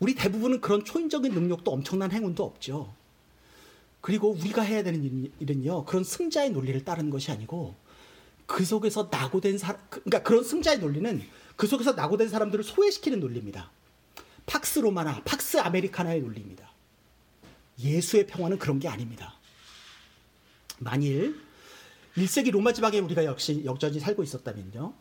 우리 0.00 0.16
대부분은 0.16 0.60
그런 0.60 0.84
초인적인 0.84 1.32
능력도 1.32 1.70
엄청난 1.70 2.10
행운도 2.10 2.42
없죠. 2.42 2.92
그리고 4.00 4.30
우리가 4.30 4.62
해야 4.62 4.82
되는 4.82 5.30
일은요, 5.38 5.84
그런 5.84 6.02
승자의 6.02 6.50
논리를 6.50 6.84
따르는 6.84 7.10
것이 7.10 7.30
아니고, 7.30 7.83
그 8.46 8.64
속에서 8.64 9.08
낙오된 9.10 9.58
사람, 9.58 9.80
그, 9.88 10.02
그러니까 10.02 10.22
그런 10.22 10.44
승자의 10.44 10.78
논리는 10.78 11.22
그 11.56 11.66
속에서 11.66 11.92
낙오된 11.92 12.28
사람들을 12.28 12.64
소외시키는 12.64 13.20
논리입니다. 13.20 13.70
팍스 14.46 14.80
로마나, 14.80 15.22
팍스 15.24 15.58
아메리카나의 15.60 16.20
논리입니다. 16.20 16.70
예수의 17.78 18.26
평화는 18.26 18.58
그런 18.58 18.78
게 18.78 18.88
아닙니다. 18.88 19.34
만일 20.78 21.40
1세기 22.16 22.50
로마 22.50 22.72
지방에 22.72 22.98
우리가 22.98 23.24
역시 23.24 23.62
역전이 23.64 23.98
살고 24.00 24.22
있었다면요. 24.22 24.94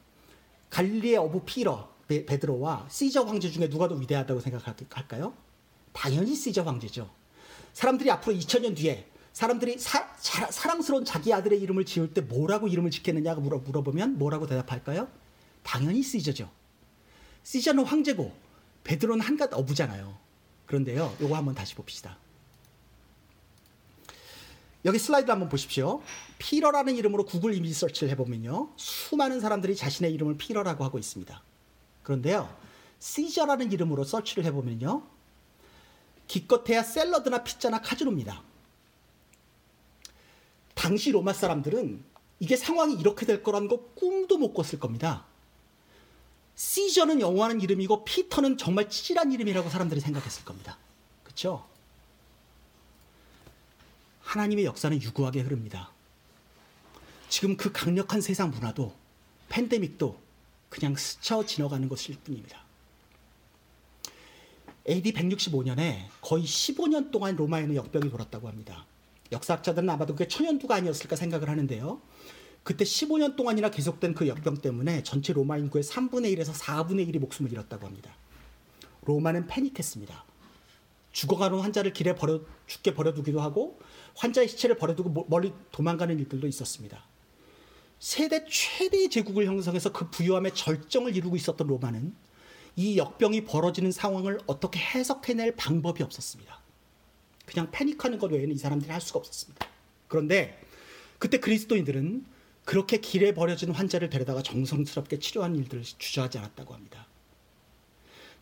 갈릴리 0.69 1.17
어부 1.17 1.43
피러, 1.45 1.93
베, 2.08 2.25
베드로와 2.25 2.88
시저 2.89 3.23
황제 3.23 3.49
중에 3.49 3.69
누가 3.69 3.88
더 3.88 3.95
위대하다고 3.95 4.39
생각할까요? 4.39 5.34
당연히 5.91 6.36
시저 6.36 6.63
황제죠. 6.63 7.10
사람들이 7.73 8.10
앞으로 8.12 8.36
2000년 8.36 8.75
뒤에 8.75 9.08
사람들이 9.34 9.80
사, 9.80 10.08
사, 10.17 10.50
사랑스러운 10.52 11.04
자기 11.06 11.34
아들의 11.34 11.60
이름을 11.60 11.86
지을 11.86 12.13
때 12.13 12.22
뭐라고 12.22 12.67
이름을 12.67 12.91
짓겠느냐고 12.91 13.41
물어, 13.41 13.60
물어보면 13.60 14.19
뭐라고 14.19 14.46
대답할까요? 14.48 15.08
당연히 15.63 16.04
시저죠. 16.04 16.50
시저는 17.43 17.84
황제고 17.84 18.32
베드로는 18.84 19.26
한갓 19.26 19.54
어부잖아요. 19.54 20.17
그런데요, 20.67 21.15
요거 21.19 21.36
한번 21.36 21.56
다시 21.56 21.76
봅시다. 21.76 22.17
여기 24.86 25.00
슬라이드 25.00 25.32
한번 25.32 25.50
보십시오. 25.50 26.02
피러라는 26.38 26.96
이름으로 26.96 27.26
구글 27.26 27.56
이미지 27.56 27.74
서치를 27.74 28.12
해보면요. 28.12 28.74
수많은 28.76 29.39
사람들이 29.39 29.76
자신의 29.76 30.13
이름을 30.13 30.38
피러라고 30.38 30.84
하고 30.84 31.00
있습니다. 31.00 31.41
그런데요. 32.04 32.54
시저라는 33.00 33.72
이름으로 33.72 34.04
서치를 34.04 34.43
해보면요. 34.46 35.04
기껏해야 36.28 36.84
샐러드나 36.84 37.43
피자나 37.43 37.82
카지노입니다. 37.82 38.43
당시 40.84 41.12
로마 41.12 41.32
사람들은 41.32 42.04
이게 42.41 42.58
상황이 42.58 42.96
이렇게 42.96 43.26
될 43.26 43.41
거라는 43.41 43.69
거 43.69 43.78
꿈도 43.96 44.38
못 44.38 44.54
꿨을 44.54 44.82
겁니다. 44.82 45.26
시저는 46.56 47.22
영원한 47.22 47.62
이름이고 47.62 48.04
피터는 48.04 48.58
정말 48.58 48.89
찌질한 48.89 49.32
이름이라고 49.32 49.69
사람들이 49.69 50.02
생각했을 50.02 50.43
겁니다. 50.43 50.78
그렇죠? 51.24 51.65
하나님의 54.24 54.65
역사는 54.65 55.02
유구하게 55.02 55.39
흐릅니다. 55.43 55.89
지금 57.30 57.56
그 57.56 57.72
강력한 57.72 58.19
세상 58.19 58.52
문화도 58.52 58.93
팬데믹도 59.48 60.19
그냥 60.67 60.98
스쳐 60.98 61.46
지나가는 61.46 61.88
것일 61.88 62.17
뿐입니다. 62.26 62.62
AD 64.89 65.13
165년에 65.13 66.10
거의 66.19 66.43
15년 66.43 67.10
동안 67.10 67.38
로마에는 67.38 67.74
역병이 67.74 68.10
돌았다고 68.10 68.50
합니다. 68.50 68.86
역사학자들은 69.34 69.89
아마도 69.89 70.15
그게 70.15 70.28
천연두가 70.28 70.76
아니었을까 70.76 71.15
생각을 71.15 71.50
하는데요. 71.50 72.02
그때 72.63 72.86
15년 72.86 73.36
동안이나 73.36 73.69
계속된 73.69 74.13
그 74.13 74.28
역병 74.28 74.58
때문에 74.62 75.04
전체 75.04 75.34
로마 75.34 75.58
인구의 75.58 75.84
3분의 75.84 76.38
1에서 76.38 76.54
4분의 76.54 77.10
1이 77.10 77.19
목숨을 77.19 77.52
잃었다고 77.52 77.86
합니다. 77.86 78.15
로마는 79.06 79.48
패닉했습니다. 79.48 80.24
죽어가는 81.12 81.60
환자를 81.60 81.93
길에 81.93 82.15
버려 82.15 82.41
죽게 82.65 82.93
버려두기도 82.93 83.41
하고 83.41 83.80
환자의 84.15 84.48
시체를 84.48 84.78
버려두고 84.78 85.28
멀리 85.30 85.54
도망가는 85.72 86.17
일들도 86.17 86.48
있었습니다. 86.48 87.04
세대 88.00 88.46
최대의 88.46 89.10
제국을 89.10 89.46
형성해서 89.46 89.91
그 89.91 90.10
부유함의 90.10 90.56
절정을 90.56 91.15
이루고 91.15 91.36
있었던 91.36 91.67
로마는 91.67 92.15
이 92.76 92.98
역병이 92.98 93.46
벌어지는 93.46 93.91
상황을 93.91 94.39
어떻게 94.48 94.80
해석해낼 94.80 95.56
방법이 95.56 96.02
없었습니다. 96.02 96.62
그냥 97.45 97.69
패닉하는 97.71 98.19
것 98.19 98.32
외에는 98.32 98.56
이 98.56 98.58
사람들이 98.58 98.91
할 98.91 99.01
수가 99.01 99.19
없었습니다. 99.19 99.67
그런데 100.08 100.60
그때 101.19 101.39
그리스도인들은 101.39 102.25
그렇게 102.65 102.97
길에 102.97 103.34
버려진 103.34 103.71
환자를 103.71 104.10
데려다가 104.10 104.41
정성스럽게 104.41 105.19
치료한 105.19 105.56
일들을 105.56 105.84
주저하지 105.84 106.38
않았다고 106.38 106.73
합니다. 106.73 107.08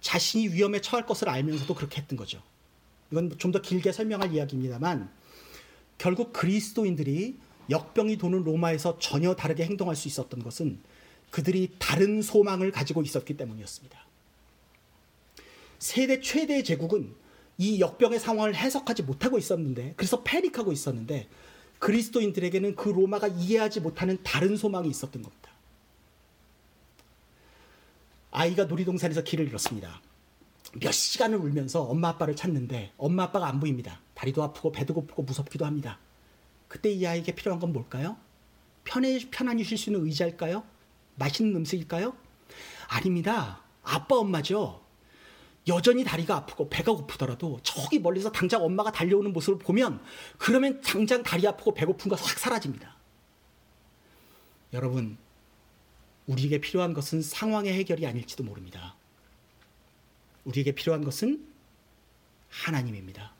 자신이 0.01 0.49
위험에 0.49 0.81
처할 0.81 1.05
것을 1.05 1.29
알면서도 1.29 1.73
그렇게 1.75 2.01
했던 2.01 2.17
거죠. 2.17 2.41
이건 3.11 3.37
좀 3.37 3.51
더 3.51 3.61
길게 3.61 3.91
설명할 3.91 4.33
이야기입니다만 4.33 5.11
결국 5.97 6.33
그리스도인들이 6.33 7.37
역병이 7.69 8.17
도는 8.17 8.43
로마에서 8.43 8.97
전혀 8.99 9.35
다르게 9.35 9.65
행동할 9.65 9.95
수 9.95 10.07
있었던 10.07 10.43
것은 10.43 10.79
그들이 11.29 11.75
다른 11.79 12.21
소망을 12.21 12.71
가지고 12.71 13.01
있었기 13.01 13.37
때문이었습니다. 13.37 14.05
세대 15.79 16.19
최대의 16.19 16.63
제국은 16.63 17.15
이 17.57 17.79
역병의 17.79 18.19
상황을 18.19 18.55
해석하지 18.55 19.03
못하고 19.03 19.37
있었는데 19.37 19.93
그래서 19.95 20.23
패닉하고 20.23 20.71
있었는데 20.71 21.27
그리스도인들에게는 21.79 22.75
그 22.75 22.89
로마가 22.89 23.27
이해하지 23.27 23.81
못하는 23.81 24.19
다른 24.23 24.55
소망이 24.55 24.89
있었던 24.89 25.21
겁니다. 25.21 25.51
아이가 28.31 28.65
놀이동산에서 28.65 29.23
길을 29.23 29.47
잃었습니다. 29.47 30.01
몇 30.79 30.91
시간을 30.91 31.37
울면서 31.37 31.81
엄마 31.83 32.09
아빠를 32.09 32.35
찾는데 32.35 32.93
엄마 32.97 33.23
아빠가 33.23 33.47
안 33.47 33.59
보입니다. 33.59 33.99
다리도 34.13 34.41
아프고 34.41 34.71
배도 34.71 34.93
고프고 34.93 35.23
무섭기도 35.23 35.65
합니다. 35.65 35.99
그때 36.67 36.89
이 36.89 37.05
아이에게 37.05 37.35
필요한 37.35 37.59
건 37.59 37.73
뭘까요? 37.73 38.15
편해, 38.83 39.19
편안히 39.29 39.63
쉴 39.63 39.77
수 39.77 39.89
있는 39.89 40.05
의자일까요? 40.05 40.63
맛있는 41.15 41.55
음식일까요? 41.57 42.15
아닙니다. 42.87 43.61
아빠 43.83 44.15
엄마죠. 44.15 44.80
여전히 45.67 46.03
다리가 46.03 46.35
아프고 46.37 46.69
배가 46.69 46.91
고프더라도 46.91 47.59
저기 47.63 47.99
멀리서 47.99 48.31
당장 48.31 48.63
엄마가 48.63 48.91
달려오는 48.91 49.31
모습을 49.31 49.59
보면 49.59 50.01
그러면 50.37 50.81
당장 50.81 51.21
다리 51.21 51.47
아프고 51.47 51.73
배고픈 51.73 52.09
거확 52.09 52.39
사라집니다. 52.39 52.95
여러분, 54.73 55.17
우리에게 56.25 56.59
필요한 56.59 56.93
것은 56.93 57.21
상황의 57.21 57.73
해결이 57.73 58.07
아닐지도 58.07 58.43
모릅니다. 58.43 58.95
우리에게 60.45 60.71
필요한 60.71 61.03
것은 61.03 61.47
하나님입니다. 62.49 63.33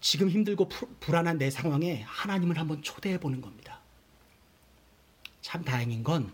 지금 0.00 0.28
힘들고 0.28 0.68
불안한 0.98 1.38
내 1.38 1.50
상황에 1.50 2.02
하나님을 2.02 2.58
한번 2.58 2.82
초대해 2.82 3.20
보는 3.20 3.40
겁니다. 3.40 3.80
참 5.40 5.62
다행인 5.64 6.02
건 6.02 6.32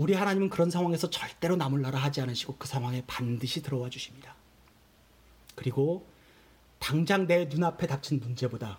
우리 0.00 0.14
하나님은 0.14 0.48
그런 0.48 0.70
상황에서 0.70 1.10
절대로 1.10 1.56
나물나라 1.56 1.98
하지 1.98 2.22
않으시고 2.22 2.56
그 2.56 2.66
상황에 2.66 3.04
반드시 3.06 3.60
들어와 3.60 3.90
주십니다. 3.90 4.34
그리고 5.54 6.06
당장 6.78 7.26
내 7.26 7.44
눈앞에 7.44 7.86
닥친 7.86 8.18
문제보다 8.18 8.78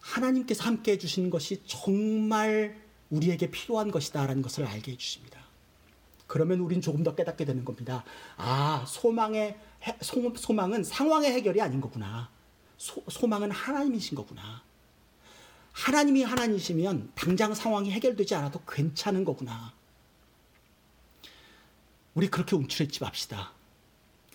하나님께서 0.00 0.64
함께 0.64 0.92
해주시는 0.92 1.30
것이 1.30 1.62
정말 1.64 2.76
우리에게 3.08 3.52
필요한 3.52 3.92
것이다라는 3.92 4.42
것을 4.42 4.66
알게 4.66 4.90
해주십니다. 4.90 5.38
그러면 6.26 6.58
우린 6.58 6.80
조금 6.80 7.04
더 7.04 7.14
깨닫게 7.14 7.44
되는 7.44 7.64
겁니다. 7.64 8.02
아, 8.36 8.84
소망의, 8.84 9.56
소망은 10.02 10.82
상황의 10.82 11.34
해결이 11.34 11.62
아닌 11.62 11.80
거구나. 11.80 12.30
소, 12.76 13.04
소망은 13.08 13.52
하나님이신 13.52 14.16
거구나. 14.16 14.64
하나님이 15.70 16.24
하나님이시면 16.24 17.12
당장 17.14 17.54
상황이 17.54 17.92
해결되지 17.92 18.34
않아도 18.34 18.60
괜찮은 18.66 19.24
거구나. 19.24 19.77
우리 22.14 22.28
그렇게 22.28 22.56
움츠렸지 22.56 23.02
맙시다. 23.02 23.52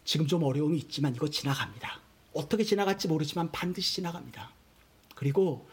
지금 0.05 0.27
좀 0.27 0.43
어려움이 0.43 0.77
있지만 0.77 1.15
이거 1.15 1.29
지나갑니다. 1.29 1.99
어떻게 2.33 2.63
지나갈지 2.63 3.07
모르지만 3.07 3.51
반드시 3.51 3.95
지나갑니다. 3.95 4.51
그리고 5.15 5.67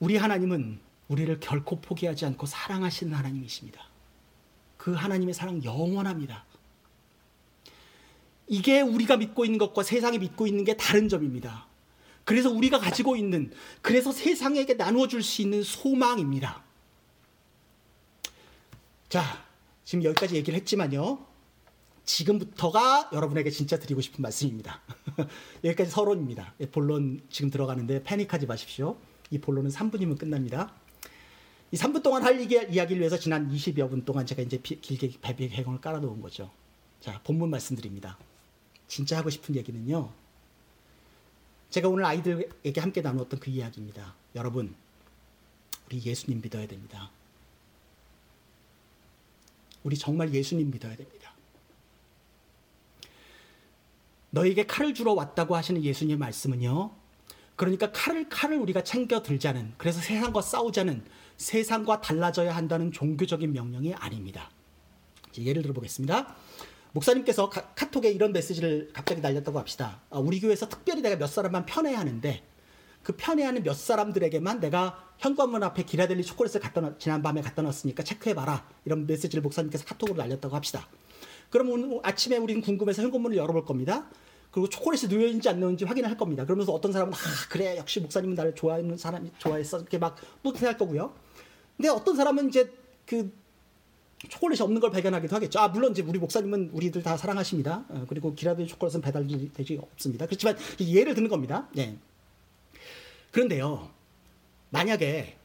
우리 0.00 0.16
하나님은 0.16 0.80
우리를 1.08 1.40
결코 1.40 1.80
포기하지 1.80 2.26
않고 2.26 2.46
사랑하시는 2.46 3.14
하나님이십니다. 3.14 3.82
그 4.76 4.92
하나님의 4.92 5.34
사랑 5.34 5.64
영원합니다. 5.64 6.44
이게 8.46 8.80
우리가 8.80 9.16
믿고 9.16 9.44
있는 9.44 9.58
것과 9.58 9.82
세상이 9.82 10.18
믿고 10.18 10.46
있는 10.46 10.64
게 10.64 10.76
다른 10.76 11.08
점입니다. 11.08 11.66
그래서 12.24 12.50
우리가 12.50 12.78
가지고 12.78 13.16
있는, 13.16 13.52
그래서 13.80 14.12
세상에게 14.12 14.74
나누어 14.74 15.08
줄 15.08 15.22
수 15.22 15.42
있는 15.42 15.62
소망입니다. 15.62 16.62
자, 19.08 19.47
지금 19.88 20.04
여기까지 20.04 20.36
얘기를 20.36 20.54
했지만요. 20.58 21.18
지금부터가 22.04 23.08
여러분에게 23.10 23.48
진짜 23.48 23.78
드리고 23.78 24.02
싶은 24.02 24.20
말씀입니다. 24.20 24.82
여기까지 25.64 25.90
서론입니다. 25.90 26.52
예, 26.60 26.66
본론 26.66 27.22
지금 27.30 27.48
들어가는데 27.48 28.02
패닉하지 28.02 28.44
마십시오. 28.44 28.98
이 29.30 29.38
본론은 29.38 29.70
3분이면 29.70 30.18
끝납니다. 30.18 30.74
이 31.72 31.76
3분 31.78 32.02
동안 32.02 32.22
할 32.22 32.38
이야기를 32.38 32.98
위해서 32.98 33.18
지난 33.18 33.50
20여 33.50 33.88
분 33.88 34.04
동안 34.04 34.26
제가 34.26 34.42
이제 34.42 34.58
길게 34.58 35.20
배비 35.22 35.48
개경을 35.48 35.80
깔아놓은 35.80 36.20
거죠. 36.20 36.50
자, 37.00 37.22
본문 37.24 37.48
말씀드립니다. 37.48 38.18
진짜 38.88 39.16
하고 39.16 39.30
싶은 39.30 39.56
얘기는요. 39.56 40.12
제가 41.70 41.88
오늘 41.88 42.04
아이들에게 42.04 42.78
함께 42.78 43.00
나누었던 43.00 43.40
그 43.40 43.48
이야기입니다. 43.48 44.14
여러분, 44.34 44.74
우리 45.86 46.04
예수님 46.04 46.42
믿어야 46.42 46.66
됩니다. 46.66 47.10
우리 49.82 49.96
정말 49.96 50.32
예수님 50.32 50.70
믿어야 50.70 50.96
됩니다. 50.96 51.34
너에게 54.30 54.66
칼을 54.66 54.94
주러 54.94 55.12
왔다고 55.12 55.56
하시는 55.56 55.82
예수님의 55.82 56.18
말씀은요. 56.18 56.90
그러니까 57.56 57.90
칼을 57.90 58.28
칼을 58.28 58.58
우리가 58.58 58.84
챙겨 58.84 59.22
들자는 59.22 59.74
그래서 59.78 60.00
세상과 60.00 60.42
싸우자는 60.42 61.04
세상과 61.38 62.00
달라져야 62.00 62.54
한다는 62.54 62.92
종교적인 62.92 63.52
명령이 63.52 63.94
아닙니다. 63.94 64.50
예를 65.36 65.62
들어 65.62 65.74
보겠습니다. 65.74 66.36
목사님께서 66.92 67.50
카, 67.50 67.90
톡에 67.90 68.10
이런 68.10 68.32
메시지를 68.32 68.90
갑자기 68.92 69.20
날렸다고 69.20 69.58
합시다. 69.58 70.02
아, 70.10 70.18
우리 70.18 70.40
교회에서 70.40 70.68
특별히 70.68 71.02
내가 71.02 71.16
몇 71.16 71.26
사람만 71.26 71.66
편애하는데 71.66 72.42
그 73.02 73.14
편애하는 73.16 73.62
몇 73.62 73.74
사람들에게만 73.74 74.60
내가 74.60 75.08
현관문 75.18 75.62
앞에 75.62 75.84
기라델리 75.84 76.22
초콜릿을 76.24 76.60
갖다 76.60 76.80
놨, 76.80 76.98
지난밤에 76.98 77.40
갖다 77.40 77.62
놨으니까 77.62 78.02
체크해봐라. 78.04 78.66
이런 78.84 79.06
메시지를 79.06 79.42
목사님께서 79.42 79.84
카톡으로 79.84 80.16
날렸다고 80.16 80.54
합시다. 80.54 80.88
그럼 81.50 81.70
오늘 81.70 82.00
아침에 82.02 82.36
우리는 82.36 82.60
궁금해서 82.62 83.02
현관문을 83.02 83.36
열어볼 83.36 83.64
겁니다. 83.64 84.08
그리고 84.50 84.68
초콜릿이 84.68 85.08
누워있는지 85.08 85.48
안 85.48 85.56
누워있는지 85.56 85.84
확인할 85.84 86.16
겁니다. 86.16 86.44
그러면서 86.44 86.72
어떤 86.72 86.92
사람은 86.92 87.12
아 87.12 87.16
그래 87.50 87.76
역시 87.76 88.00
목사님은 88.00 88.34
나를 88.34 88.54
좋아하는 88.54 88.96
사람이 88.96 89.32
좋아했어 89.38 89.78
이렇게 89.78 89.98
막 89.98 90.16
뿌듯해할 90.42 90.76
거고요. 90.78 91.12
근데 91.76 91.88
어떤 91.88 92.16
사람은 92.16 92.48
이제 92.48 92.72
그 93.06 93.30
초콜릿이 94.28 94.62
없는 94.62 94.80
걸 94.80 94.90
발견하기도 94.90 95.36
하겠죠. 95.36 95.60
아, 95.60 95.68
물론 95.68 95.92
이제 95.92 96.02
우리 96.02 96.18
목사님은 96.18 96.70
우리들 96.72 97.02
다 97.02 97.16
사랑하십니다. 97.16 97.84
어, 97.88 98.04
그리고 98.08 98.34
기라드 98.34 98.66
초콜릿은 98.66 99.00
배달되지 99.00 99.78
없습니다. 99.80 100.26
그렇지만 100.26 100.56
예를 100.80 101.14
드는 101.14 101.28
겁니다. 101.28 101.68
네. 101.72 101.96
그런데요, 103.30 103.90
만약에 104.70 105.36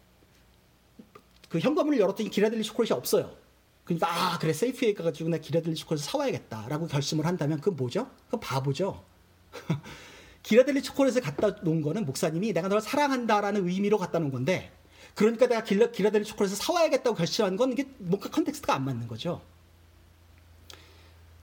그 1.50 1.60
현관문을 1.60 2.00
열었더니 2.00 2.30
Ghirardelli 2.30 2.63
초콜릿이 2.63 2.93
없어요. 2.93 3.36
그러니까 3.84 4.08
아 4.10 4.39
그래 4.39 4.54
Safeway 4.54 4.93
가가지고 4.93 5.30
나 5.30 5.38
Ghirardelli 5.38 5.76
초콜릿 5.76 6.04
사와야겠다라고 6.04 6.88
결심을 6.88 7.26
한다면 7.26 7.60
그건 7.60 7.76
뭐죠? 7.76 8.10
그건 8.26 8.39
바보죠. 8.39 9.04
Ghirardelli 10.43 10.82
초콜릿을 10.82 11.22
갖다 11.22 11.50
놓은 11.62 11.82
거는 11.82 12.06
목사님이 12.06 12.54
내가 12.54 12.67
너를 12.67 12.82
사랑한다라는 12.82 13.67
의미로 13.67 13.98
갖다 13.98 14.19
놓은 14.19 14.32
건데 14.32 14.72
그러니까 15.15 15.48
내가 15.48 15.63
길라, 15.63 15.91
Ghirardelli 15.91 16.26
초콜릿을 16.26 16.56
사와야겠다고 16.56 17.15
결심한 17.15 17.56
건 17.56 17.72
이게 17.72 17.88
뭔가 18.00 18.30
context가 18.30 18.74
안 18.74 18.86
맞는 18.86 19.08
거죠. 19.08 19.41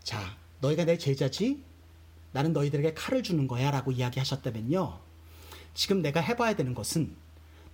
자, 0.02 0.36
너희가 0.60 0.84
내 0.84 0.98
제자지? 0.98 1.62
나는 2.32 2.52
너희들에게 2.52 2.94
칼을 2.94 3.22
주는 3.22 3.46
거야 3.46 3.70
라고 3.70 3.92
이야기하셨다면요. 3.92 5.09
지금 5.74 6.02
내가 6.02 6.20
해봐야 6.20 6.54
되는 6.54 6.74
것은 6.74 7.14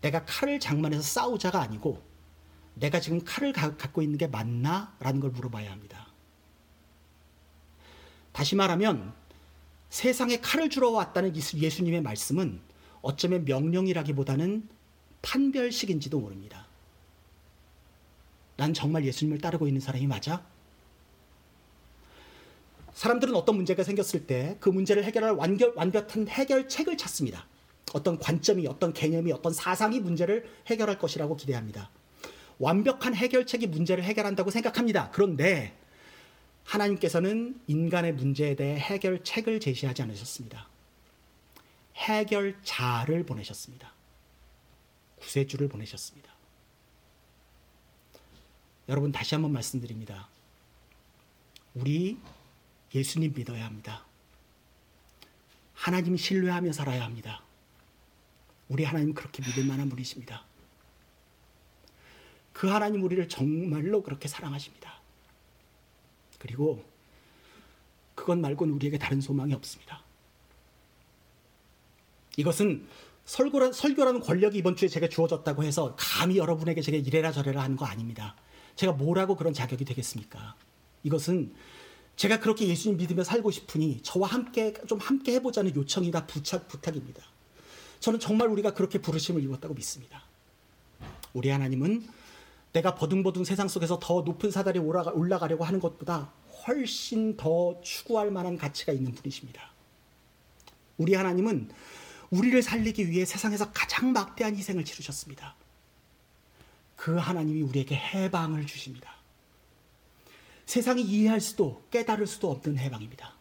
내가 0.01 0.25
칼을 0.25 0.61
장만해서 0.61 1.03
싸우자가 1.03 1.61
아니고 1.61 2.03
내가 2.75 3.01
지금 3.01 3.25
칼을 3.25 3.53
가, 3.53 3.77
갖고 3.77 4.03
있는 4.03 4.19
게 4.19 4.27
맞나? 4.27 4.95
라는 5.01 5.21
걸 5.21 5.31
물어봐야 5.31 5.71
합니다. 5.71 6.07
다시 8.33 8.55
말하면 8.55 9.15
세상에 9.89 10.41
칼을 10.41 10.69
주러 10.69 10.91
왔다는 10.91 11.35
예수님의 11.35 12.03
말씀은 12.03 12.61
어쩌면 13.01 13.45
명령이라기보다는 13.45 14.69
판별식인지도 15.23 16.21
모릅니다. 16.21 16.67
난 18.57 18.75
정말 18.75 19.05
예수님을 19.05 19.41
따르고 19.41 19.67
있는 19.67 19.81
사람이 19.81 20.07
맞아? 20.07 20.45
사람들은 22.93 23.35
어떤 23.35 23.57
문제가 23.57 23.83
생겼을 23.83 24.27
때 24.27 24.57
그 24.61 24.69
문제를 24.69 25.05
해결할 25.05 25.33
완결, 25.33 25.73
완벽한 25.77 26.29
해결책을 26.29 26.97
찾습니다. 26.97 27.47
어떤 27.93 28.19
관점이, 28.19 28.67
어떤 28.67 28.93
개념이, 28.93 29.33
어떤 29.33 29.53
사상이 29.53 30.01
문제를 30.01 30.49
해결할 30.67 30.99
것이라고 30.99 31.37
기대합니다. 31.37 31.91
완벽한 32.59 33.15
해결책이 33.15 33.67
문제를 33.69 34.03
해결한다고 34.05 34.51
생각합니다. 34.51 35.11
그런데 35.13 35.77
하나님께서는 36.65 37.61
인간의 37.67 38.15
문제에 38.15 38.57
대해 38.57 38.77
해결책을 38.77 39.61
제시하지 39.61 40.03
않으셨습니다. 40.03 40.69
해결자를 41.97 43.25
보내셨습니다. 43.25 43.93
구세주를 45.17 45.69
보내셨습니다. 45.69 46.35
여러분 48.89 49.13
다시 49.13 49.35
한번 49.35 49.53
말씀드립니다. 49.53 50.29
우리 51.75 52.19
예수님 52.95 53.33
믿어야 53.35 53.65
합니다. 53.65 54.05
하나님 55.75 56.17
신뢰하며 56.17 56.73
살아야 56.73 57.05
합니다. 57.05 57.43
우리 58.69 58.85
하나님 58.85 59.15
그렇게 59.15 59.43
믿을 59.43 59.65
만한 59.65 59.89
분이십니다. 59.89 60.45
그 62.53 62.69
하나님 62.69 63.03
우리를 63.03 63.29
정말로 63.29 64.03
그렇게 64.03 64.29
사랑하십니다. 64.29 65.01
그리고 66.39 66.85
그것 68.15 68.39
말고는 68.39 68.75
우리에게 68.75 68.99
다른 68.99 69.21
소망이 69.21 69.53
없습니다. 69.55 70.03
이것은 72.37 72.87
설교라, 73.25 73.73
설교라는 73.73 74.21
권력이 74.21 74.59
이번 74.59 74.77
주에 74.77 74.89
제가 74.89 75.09
주어졌다고 75.09 75.65
해서 75.65 75.97
감히 75.99 76.39
여러분에게 76.39 76.81
제가 76.81 76.97
이래라 76.97 77.33
저래라 77.33 77.63
하는 77.63 77.77
거 77.77 77.85
아닙니다. 77.85 78.37
제가 78.77 78.93
뭐라고 78.93 79.37
그런 79.37 79.53
자격이 79.53 79.85
되겠습니까? 79.85 80.55
이것은 81.03 81.55
제가 82.15 82.41
그렇게 82.41 82.67
예수님 82.69 82.97
믿으며 82.99 83.25
살고 83.25 83.51
싶으니 83.51 84.01
저와 84.03 84.29
함께 84.29 84.73
좀 84.87 84.99
함께 84.99 85.35
해보자는 85.35 85.75
요청이다 85.75 86.27
부탁, 86.27 86.69
부탁입니다. 86.69 87.23
저는 88.01 88.21
정말 88.21 88.49
우리가 88.49 88.75
그렇게 88.75 89.01
부르심을 89.01 89.43
입었다고 89.43 89.75
믿습니다. 89.75 90.23
우리 91.33 91.51
하나님은 91.51 92.09
내가 92.73 92.95
버둥버둥 92.95 93.45
세상 93.45 93.69
속에서 93.69 93.99
더 93.99 94.23
높은 94.23 94.51
사다리 94.51 94.79
올라가, 94.79 95.11
올라가 95.13 95.47
려고 95.47 95.65
하는 95.65 95.81
것보다 95.81 96.33
훨씬 96.67 97.37
더 97.37 97.81
추구할 97.83 98.31
만한 98.31 98.59
가치가 98.59 98.93
있는 98.93 99.13
분이십니다. 99.13 99.71
우리 100.99 101.15
하나님은 101.15 101.71
우리를 102.31 102.61
살리기 102.63 103.11
위해 103.11 103.25
세상에서 103.25 103.73
가장 103.73 104.13
막대한 104.13 104.57
희생을 104.57 104.85
치르셨습니다. 104.85 105.55
그 106.97 107.17
하나님이 107.17 107.63
우리에게 107.63 107.95
해방을 107.95 108.67
주십니다. 108.67 109.15
세상이 110.65 111.03
이해할 111.03 111.41
수도 111.41 111.85
깨달을 111.91 112.27
수도 112.27 112.51
없는 112.51 112.79
해방입니다. 112.79 113.35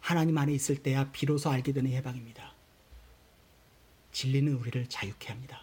하나님 0.00 0.38
안에 0.38 0.52
있을 0.52 0.82
때야 0.82 1.10
비로소 1.10 1.50
알게 1.50 1.72
되는 1.72 1.90
해방입니다. 1.90 2.53
진리는 4.14 4.54
우리를 4.54 4.88
자유케 4.88 5.28
합니다. 5.28 5.60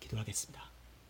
기도하겠습니다. 0.00 0.71